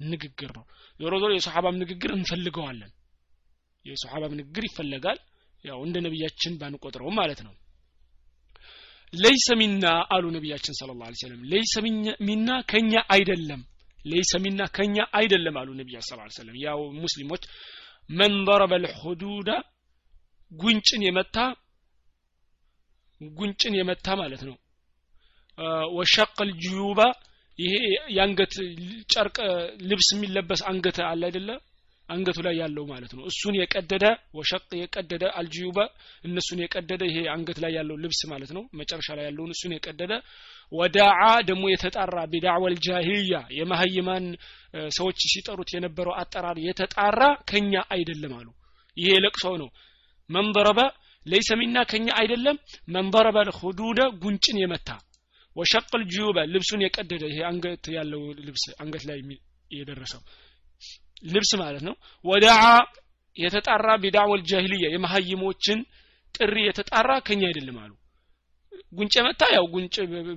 [0.00, 0.64] ንግግር ነው።
[1.00, 2.92] ዞሮ ዞሮ የሶሐባም ንግግር እንፈልገዋለን።
[3.84, 5.18] የሶሐባም ንግግር ይፈለጋል።
[5.64, 7.52] ያው እንደ ነቢያችን ባንቆጥረውም ማለት ነው።
[9.14, 9.84] ለይሰ ሚና
[10.14, 11.74] አሉ ነቢያችን ስለ ላ ሰለም ለይሰ
[12.28, 13.60] ሚና ከኛ አይደለም
[14.04, 17.42] ለይሰ ሚና ከኛ አይደለም አሉ ነቢያ ስ ሰለም ያው ሙስሊሞች
[18.10, 19.50] መን ضረበ ልሑዱዳ
[20.50, 21.36] ጉንጭን የመታ
[23.20, 24.56] ጉንጭን የመታ ማለት ነው።
[25.96, 27.00] ወሸቅ ልጅዩባ
[27.58, 27.74] ይሄ
[28.16, 28.54] የአንገት
[29.12, 29.36] ጨርቅ
[29.90, 31.48] ልብስ የሚለበስ አንገት አለ አይደለ?
[32.08, 35.78] አንገቱ ላይ ያለው ማለት ነው። እሱን የቀደደ ወሸቅ የቀደደ አልጅዩበ
[36.24, 40.12] እነሱን የቀደደ ይሄ አንገት ላይ ያለው ልብስ ማለት ነው። መጨረሻ ላይ ያለውን እሱን የቀደደ
[40.72, 44.26] ወዳዓ ደግሞ የተጣራ ቢዳዕወል ጃሂልያ የማህይማን
[44.90, 48.48] ሰዎች ሲጠሩት የነበረው አጠራር የተጣራ ከኛ አይደለም አሉ።
[48.96, 49.70] ይሄ ለቅሶ ነው።
[50.30, 50.80] መንበረበ
[51.26, 52.56] ለይሰ ሚና ከኛ አይደለም።
[52.94, 54.88] መንበረበ ልሁዱደ ጉንጭን የመታ
[55.56, 59.18] ወሸቅል ጅዩበ ልብሱን የቀደደ ይሄ አንገት ያለው ልብስ አንገት ላይ
[59.70, 60.22] የደረሰው
[61.26, 61.94] ልብስ ማለት ነው።
[62.24, 62.62] ወዳዓ
[63.36, 65.78] የተጣራ ቢዳዕወል ጃሂልያ የመሀይሞችን
[66.34, 67.92] ጥሪ የተጣራ ከኛ አይደለም አሉ።
[68.92, 69.94] ጉንጭ የመታ ያው ጉንጭ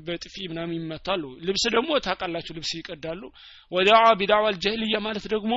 [0.08, 3.22] በጥፊ ምናምን ይመታሉ። ልብስ ደግሞ ታውቃላችሁ ልብስ ይቀዳሉ።
[3.72, 5.54] ወዳዓ ቢዳዕወል ጃሂልያ ማለት ደግሞ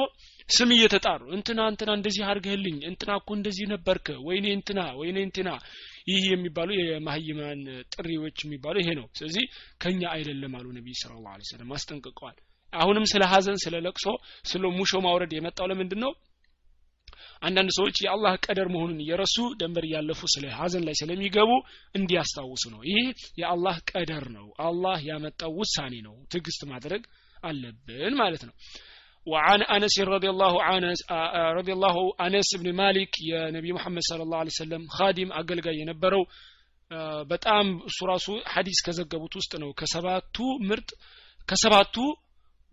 [0.49, 5.49] ስም እየተጣሩ እንትና እንትና እንደዚህ አርገህልኝ እንትና እኮ እንደዚህ ነበርክ ወይኔ እንትና ወይኔ እንትና
[6.09, 7.61] ይህ የሚባሉ የማህይማን
[7.95, 9.45] ጥሪዎች የሚባሉ ይሄ ነው። ስለዚህ
[9.83, 12.37] ከኛ አይደለም አሉ ነቢይ ስለ ላ ሰለም አስጠንቅቀዋል።
[12.73, 14.07] አሁንም ስለ ሀዘን ስለ ለቅሶ
[14.45, 16.13] ስለ ሙሾ ማውረድ የመጣው ለምንድን ነው
[17.43, 21.51] አንዳንድ ሰዎች የአላህ ቀደር መሆኑን እየረሱ ደንበር እያለፉ ስለ ሀዘን ላይ ስለሚገቡ
[21.95, 23.07] እንዲያስታውሱ ነው። ይህ
[23.41, 27.03] የአላህ ቀደር ነው። አላህ ያመጣው ውሳኔ ነው። ትዕግስት ማድረግ
[27.43, 28.55] አለብን ማለት ነው
[29.32, 30.99] وعن أنس رضي الله عنس
[31.60, 36.24] رضي الله أنس بن مالك يا نبي محمد صلى الله عليه وسلم خادم أقل የነበረው
[37.32, 40.38] በጣም እሱ ራሱ ሐዲስ ከዘገቡት ውስጥ ነው ከሰባቱ
[40.70, 40.89] ምርጥ
[41.49, 41.95] ከሰባቱ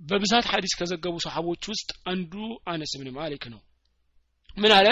[0.00, 2.34] በብዛት ሐዲስ ከዘገቡ ሰሓቦች ውስጥ አንዱ
[2.72, 3.60] አነስ ብን ማሊክ ነው
[4.62, 4.88] ምን አለ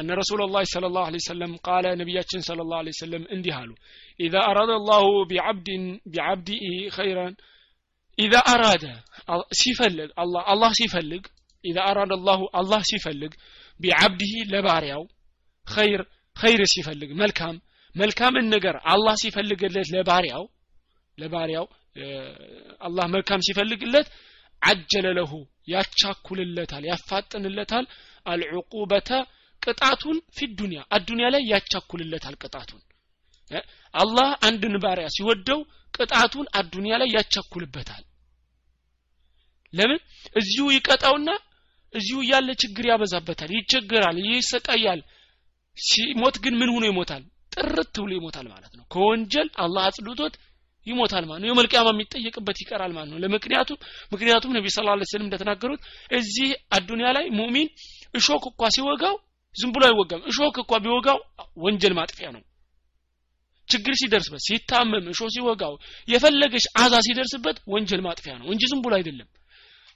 [0.00, 3.74] أن رسول الله صلى الله عليه وسلم قال نبياتنا صلى الله عليه وسلم اندي هالو
[4.20, 5.68] إذا أراد الله بعبد
[6.14, 6.66] بعبده
[6.98, 7.26] خيرا
[8.21, 8.85] ኢዛ አራደ
[9.59, 11.23] ሲፈልግ አላህ አላህ ሲፈልግ
[11.63, 13.33] ኢዛ አራደ አላሁ አላህ ሲፈልግ
[13.79, 15.03] ቢዓብዲሂ ለባሪያው
[15.67, 16.01] ኸይር
[16.35, 17.55] ኸይር ሲፈልግ መልካም
[17.95, 20.43] መልካምን ነገር አላህ ሲፈልግለት ለባሪያው
[21.17, 21.65] ለባሪያው
[22.87, 24.07] አላህ መልካም ሲፈልግለት
[24.61, 25.31] አጀለ ለሁ
[25.67, 27.85] ያቻኩልለታል ያፋጥንለታል።
[28.25, 29.09] አልዕቁበተ
[29.61, 32.81] ቅጣቱን ፊ ዱንያ አዱንያ ላይ ያቻኩልለታል ቅጣቱን።
[33.93, 35.59] አላህ አንድን ባሪያ ሲወደው
[35.93, 38.03] ቅጣቱን አዱንያ ላይ ያቻኩልበታል።
[39.73, 39.99] ለምን?
[40.35, 41.29] እዚሁ ይቀጣውና
[41.93, 45.01] እዚሁ ያለ ችግር ያበዛበታል ይቸገራል ይሰቃያል።
[45.77, 47.23] ሲሞት ግን ምን ሆኖ ይሞታል?
[47.53, 50.33] ጥርት ብሎ ይሞታል ማለት ነው። ከወንጀል አላህ አጽድቶት
[50.87, 53.77] ይሞታል ማለት ነው። የመልቂያማ የሚጠየቅበት ይቀራል ማለት ነው። ለምክንያቱም
[54.11, 57.67] ምክንያቱም ነቢ ስለ ላ ስለም እንደተናገሩት እዚህ አዱንያ ላይ ሙሚን
[58.13, 59.15] እሾክ እኳ ሲወጋው
[59.55, 61.19] ዝም ብሎ አይወጋም። እሾክ እኳ ቢወጋው
[61.63, 62.41] ወንጀል ማጥፊያ ነው።
[63.67, 65.73] ችግር ሲደርስበት ሲታመም እሾ ሲወጋው
[66.07, 69.27] የፈለገች አዛ ሲደርስበት ወንጀል ማጥፊያ ነው እንጂ ዝም ብሎ አይደለም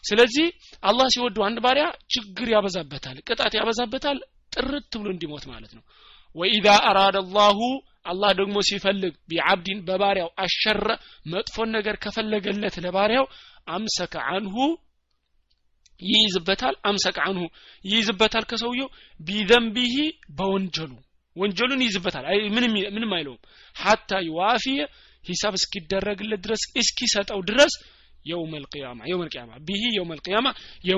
[0.05, 0.47] ስለዚህ
[0.83, 1.85] አላህ ሲወዱ አንድ ባሪያ
[2.15, 4.17] ችግር ያበዛበታል ቅጣት ያበዛበታል
[4.55, 5.83] ጥርት ብሎ እንዲሞት ማለት ነው።
[6.35, 7.59] ወኢዛ አራደ አላሁ
[8.05, 10.87] አላህ ደግሞ ሲፈልግ ቢዓብዲን በባሪያው አሸረ
[11.25, 13.25] መጥፎን ነገር ከፈለገለት ለባሪያው
[13.67, 14.55] አምሰከ አንሁ
[15.99, 17.43] ይይዝበታል አምሰከ አንሁ
[17.85, 18.89] ይይዝበታል ከሰውየው
[19.19, 19.95] ቢዘንቢሂ
[20.37, 20.91] በወንጀሉ
[21.35, 22.25] ወንጀሉን ይይዝበታል።
[22.95, 23.41] ምንም አይለውም።
[23.75, 24.81] ሐታ ይዋፊየ
[25.23, 27.73] ሂሳብ እስኪደረግለት ድረስ እስኪሰጠው ድረስ
[28.25, 30.11] የውም ልቅያማ የውም ልቅያማ ቢሂ የውም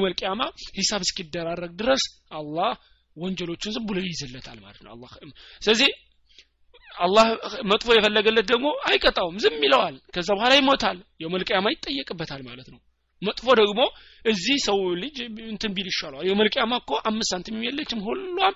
[0.09, 0.41] ልቅያማ
[0.77, 2.71] ሂሳብ እስኪደራረግ ድረስ አላህ
[3.17, 5.11] ወንጀሎቹን ዝም ብሎ ይይዝለታል ማለት ነው። አላህ
[5.61, 5.89] ስለዚህ
[6.97, 7.25] አላህ
[7.71, 12.79] መጥፎ የፈለገለት ደግሞ አይቀጣውም ዝም ይለዋል። ከዛ በኋላ ይሞታል የመልቅያማ ይጠየቅበታል ማለት ነው።
[13.21, 13.81] መጥፎ ደግሞ
[14.25, 15.15] እዚህ ሰው ልጅ
[15.47, 18.55] እንትን ቢል ይሻለዋል። የመልቅያማ እኮ አምስት ሳንቲም የለችም ሁሏም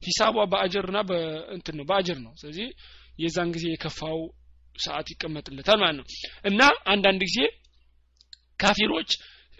[0.00, 2.66] ሂሳቧ በአጀርና በእንትን ነው በአጀር ነው። ስለዚህ
[3.18, 4.18] የዛን ጊዜ የከፋው
[4.76, 6.06] ሰዓት ይቀመጥለታል ማለት ነው።
[6.44, 7.38] እና አንዳንድ ጊዜ
[8.58, 9.10] ካፊሮች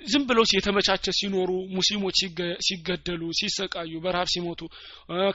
[0.01, 2.19] ዝም ብለው የተመቻቸ ሲኖሩ ሙስሊሞች
[2.67, 4.61] ሲገደሉ ሲሰቃዩ በረሀብ ሲሞቱ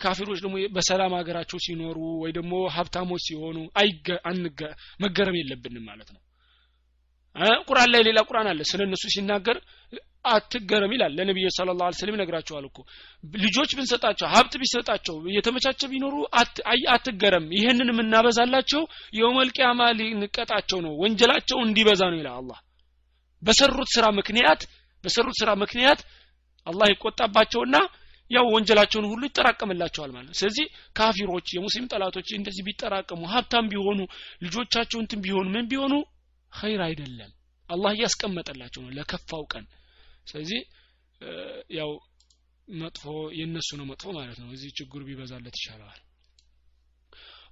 [0.03, 3.57] ካፊሮች ደግሞ በሰላም ሀገራቸው ሲኖሩ ወይ ደግሞ ሀብታሞች ሲሆኑ
[4.99, 6.21] መገረም የለብንም ማለት ነው።
[7.67, 9.57] ቁርአን ላይ ሌላ ቁርአን አለ። ስለ እነሱ ሲናገር
[10.25, 12.77] አትገረም ይላል። ለነቢዩ ስለ ላ ስለም ይነግራቸዋል እኮ።
[13.37, 16.15] ልጆች ብንሰጣቸው ሀብት ቢሰጣቸው የተመቻቸ ቢኖሩ
[16.95, 18.83] አትገረም። ይህንን የምናበዛላቸው
[19.19, 22.59] የውመልቅያማ ሊንቀጣቸው ነው። ወንጀላቸው እንዲበዛ ነው ይላል አላህ
[23.43, 24.61] በሰሩት ስራ ምክንያት
[25.03, 25.99] በሰሩት ስራ ምክንያት
[26.67, 27.75] አላህ ይቆጣባቸውና
[28.31, 30.65] ያው ወንጀላቸውን ሁሉ ይጠራቀምላቸዋል ማለት ስለዚህ
[30.95, 33.99] ካፊሮች የሙስሊም ጠላቶች እንደዚህ ቢጠራቀሙ ሀብታም ቢሆኑ
[34.45, 35.93] ልጆቻቸው እንትን ቢሆኑ ምን ቢሆኑ?
[36.51, 37.31] ኸይር አይደለም።
[37.69, 39.65] አላህ እያስቀመጠላቸው ነው ለከፋው ቀን።
[40.27, 40.61] ስለዚህ
[41.77, 41.91] ያው
[42.67, 43.03] መጥፎ
[43.39, 46.01] የነሱ ነው መጥፎ ማለት ነው። እዚህ ችግሩ ቢበዛለት ይሻለዋል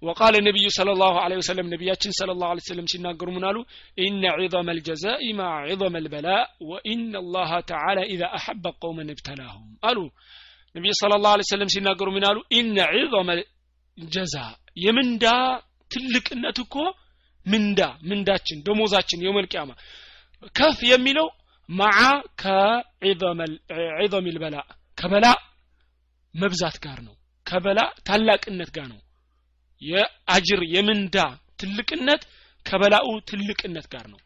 [0.06, 3.60] وقال النبي صلى الله عليه وسلم نبياتنا صلى الله عليه وسلم سيناغروا منالو
[4.04, 10.08] إن عظم الجزاء مع عظم البلاء وإن الله تعالى إذا أحب قوما ابتلاهم قالوا
[10.76, 13.28] نبي صلى الله عليه وسلم سيناغروا منالو إن عظم
[13.98, 14.52] الجزاء
[14.86, 15.36] يمندا
[15.90, 16.76] ትልቅነት እኮ
[17.46, 17.80] ምንዳ
[18.10, 19.72] ምንዳችን ደሞዛችን የውመል ቂያማ
[20.58, 21.28] ከፍ የሚለው
[21.68, 21.98] መዓ
[22.42, 24.56] ከዒዘም ልበላ
[24.98, 25.26] ከበላ
[26.34, 27.14] መብዛት ጋር ነው
[27.46, 29.00] ከበላ ታላቅነት ጋር ነው
[29.81, 31.17] የአጅር የምንዳ
[31.59, 32.21] ትልቅነት
[32.65, 34.19] ከበላኡ ትልቅነት ጋር ነው።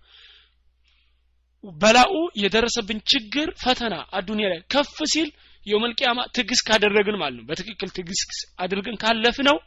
[1.64, 5.30] በላኡ የደረሰብን ችግር ፈተና አዱኒያ ላይ ከፍ ሲል
[5.66, 8.22] የውመልቅያማ ትግስ ካደረግን ማለት ነው። በትክክል ትግስ
[8.60, 9.58] አድርገን ካለፍ ነው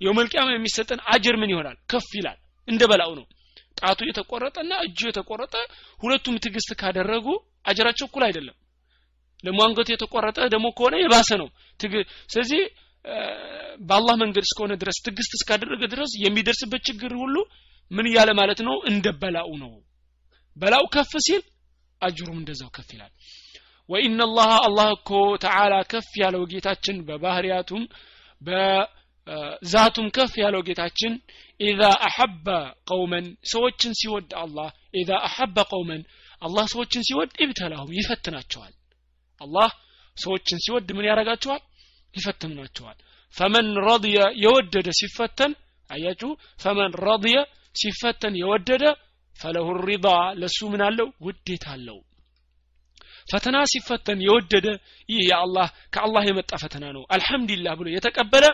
[0.00, 1.76] የውመልቅያማ የሚሰጠን አጅር ምን ይሆናል?
[1.90, 2.38] ከፍ ይላል።
[2.68, 3.26] እንደ በላኡ ነው።
[3.78, 5.54] ጣቱ የተቆረጠና እጁ የተቆረጠ
[5.98, 7.26] ሁለቱም ትግስት ካደረጉ
[7.66, 8.56] አጀራቸው እኩል አይደለም።
[9.44, 11.48] ለሟንገቱ የተቆረጠ ደግሞ ከሆነ የባሰ ነው።
[12.32, 12.60] ስለዚህ
[13.82, 17.36] በአላህ መንገድ እስከሆነ ድረስ ትግስት እስካደረገ ድረስ የሚደርስበት ችግር ሁሉ
[17.90, 18.76] ምን እያለ ማለት ነው?
[18.90, 19.72] እንደ በላኡ ነው።
[20.56, 21.42] በላው ከፍ ሲል
[22.00, 23.12] አጅሩም እንደዛው ከፍ ይላል።
[23.88, 25.10] ወኢነ ላህ አላህ እኮ
[25.44, 27.82] ተዓላ ከፍ ያለው ጌታችን በባህርያቱም
[28.42, 31.12] በዛቱም ከፍ ያለው ጌታችን።
[31.60, 32.46] ኢዛ አሐበ
[32.90, 34.68] ቀውመን ሰዎችን ሲወድ አላህ።
[35.00, 36.02] ኢዛ አሐበ ቀውመን
[36.42, 38.72] አላህ ሰዎችን ሲወድ ኢብተላሁም ይፈትናቸዋል።
[39.40, 39.68] አላህ
[40.16, 41.62] ሰዎችን ሲወድ ምን ያደርጋቸዋል
[42.14, 42.98] ይፈትናቸዋል።
[43.34, 45.52] ፈመን ረضየ የወደደ ሲፈተን
[45.90, 46.30] አያችሁ?
[46.62, 47.36] ፈመን ረضየ
[47.74, 48.84] ሲፈተን የወደደ
[49.40, 50.06] ፈለሁ ሪዳ
[50.40, 51.08] ለሱ ምን አለው?
[51.26, 51.98] ውዴታ አለው።
[53.28, 54.66] ፈተና ሲፈተን የወደደ
[55.08, 58.44] ይህ የአላህ ከአላህ የመጣ ፈተና ነው። አልሐምዱሊላህ ብሎ የተቀበለ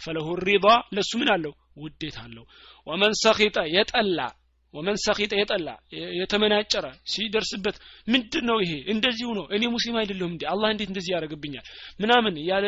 [0.00, 1.52] ፈለሁ ሪዳ ለሱ ምን አለው?
[1.82, 2.44] ውዴታ አለው።
[2.86, 4.18] ወመን ሰኺጠ የጠላ
[4.74, 5.68] ወመን ሰኺጠ የጠላ
[6.18, 8.72] የተመናጨረ ሲደርስበት ምንድን ነው ይሄ?
[8.92, 10.42] እንደዚሁ ነው። እኔ ሙስሊም አይደለሁም እንዴ?
[10.52, 11.64] አላህ እንዴት እንደዚህ ያደርግብኛል?
[12.00, 12.66] ምናምን ያለ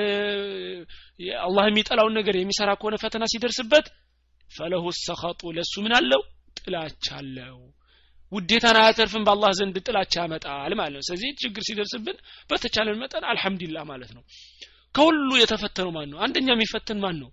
[1.42, 3.88] አላህ የሚጠላውን ነገር የሚሰራ ከሆነ ፈተና ሲደርስበት
[4.50, 6.22] ፈለሁ ሰኸጡ ለሱ ምን አለው?
[6.60, 7.58] ጥላቻ አለው።
[8.32, 12.16] ውዴታን አያተርፍም በአላህ ዘንድ ጥላቻ ያመጣል ማለት ነው። ስለዚህ ችግር ሲደርስብን
[12.50, 14.22] በተቻለን መጠን አልሐምዱሊላህ ማለት ነው።
[14.94, 16.18] ከሁሉ የተፈተነው ማን ነው?
[16.24, 17.30] አንደኛ የሚፈተን ማን ነው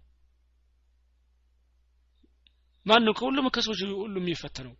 [2.87, 4.73] ማን ነው ከሁሉም ከሰዎች ሁሉ የሚፈተነው?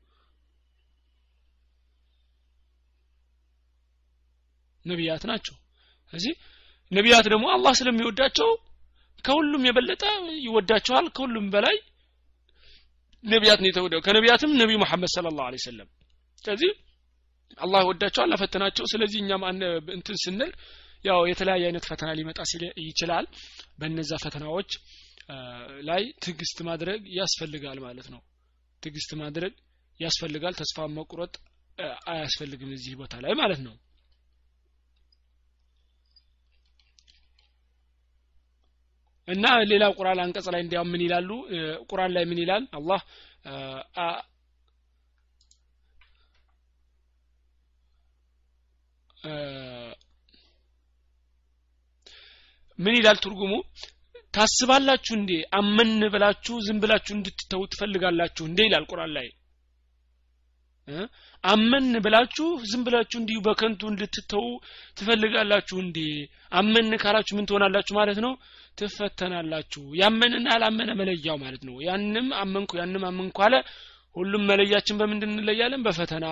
[4.85, 5.55] ነቢያት ናቸው።
[6.07, 6.33] ስለዚህ
[6.91, 8.49] ነቢያት ደግሞ አላህ ስለሚወዳቸው
[9.23, 10.03] ከሁሉም የበለጠ
[10.45, 11.77] ይወዳቸዋል። ከሁሉም በላይ
[13.23, 15.87] ነቢያት ነው የተወደው። ከነቢያትም ነቢዩ መሐመድ ስለ ላሁ ሰለም
[16.43, 16.71] ስለዚህ
[17.57, 19.43] አላህ ወዳቸዋል አፈተናቸው ስለዚህ እኛም
[19.95, 20.51] እንትን ስንል
[21.05, 22.39] ያው የተለያየ አይነት ፈተና ሊመጣ
[22.85, 23.25] ይችላል።
[23.79, 24.71] በነዛ ፈተናዎች
[25.88, 28.21] ላይ ትግስት ማድረግ ያስፈልጋል ማለት ነው።
[28.84, 29.53] ትግስት ማድረግ
[29.99, 31.34] ያስፈልጋል ተስፋ መቁረጥ
[32.09, 33.75] አያስፈልግም እዚህ ቦታ ላይ ማለት ነው።
[39.28, 41.30] እና ሌላ ቁርአን አንቀጽ ላይ እንዲያውም ምን ይላሉ?
[41.89, 42.63] ቁርአን ላይ ምን ይላል?
[42.78, 43.01] አላህ
[52.80, 53.51] ምን ይላል ትርጉሙ
[54.34, 55.32] ታስባላችሁ እንዴ?
[55.59, 58.59] አመን ብላችሁ ዝም ብላችሁ እንድትተው ትፈልጋላችሁ እንዴ?
[58.67, 59.28] ይላል ቁርአን ላይ።
[61.43, 64.45] አመን ብላችሁ ዝም ብላችሁ እንዲሁ በከንቱ እንድትተው
[64.97, 65.97] ትፈልጋላችሁ እንዴ?
[66.51, 68.34] አመን ካላችሁ ምን ትሆናላችሁ ማለት ነው?
[68.78, 73.55] ትፈተናላችሁ። ያመንና ያላመነ መለያው ማለት ነው። ያንም አመንኩ ያንም አመንኩ አለ።
[74.15, 75.84] ሁሉም መለያችን በምንድን እንለያለን?
[75.88, 76.25] በፈተና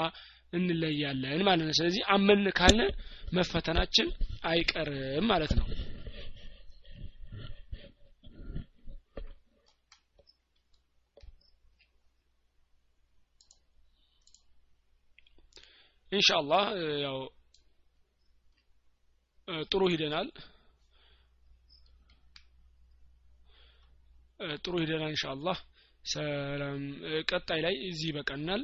[0.54, 2.80] እንለያለን ማለት ነው። ስለዚህ አመን ካለ
[3.34, 4.08] መፈተናችን
[4.46, 5.68] አይቀርም ማለት ነው
[16.14, 16.62] ኢንሻአላህ
[17.05, 17.18] ያው
[19.72, 20.28] ጥሩ ሂደናል
[24.64, 25.57] ጥሩ ሂደናል ኢንሻአላህ
[26.05, 26.83] ሰላም
[27.31, 28.62] ቀጣይ ላይ እዚህ ይበቃናል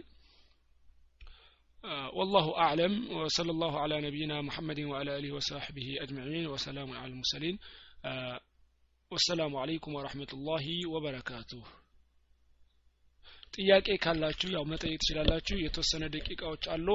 [2.12, 7.56] والله أعلم وصلى الله على نبينا محمد وعلى آله وصحبه أجمعين وسلام على المرسلين
[9.10, 11.62] والسلام عليكم ورحمة الله وبركاته
[13.56, 16.88] ጥያቄ ካላችሁ ያው መጠየቅ ትችላላችሁ የተወሰነ ደቂቃዎች አሉ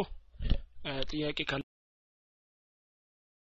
[1.10, 1.38] ጥያቄ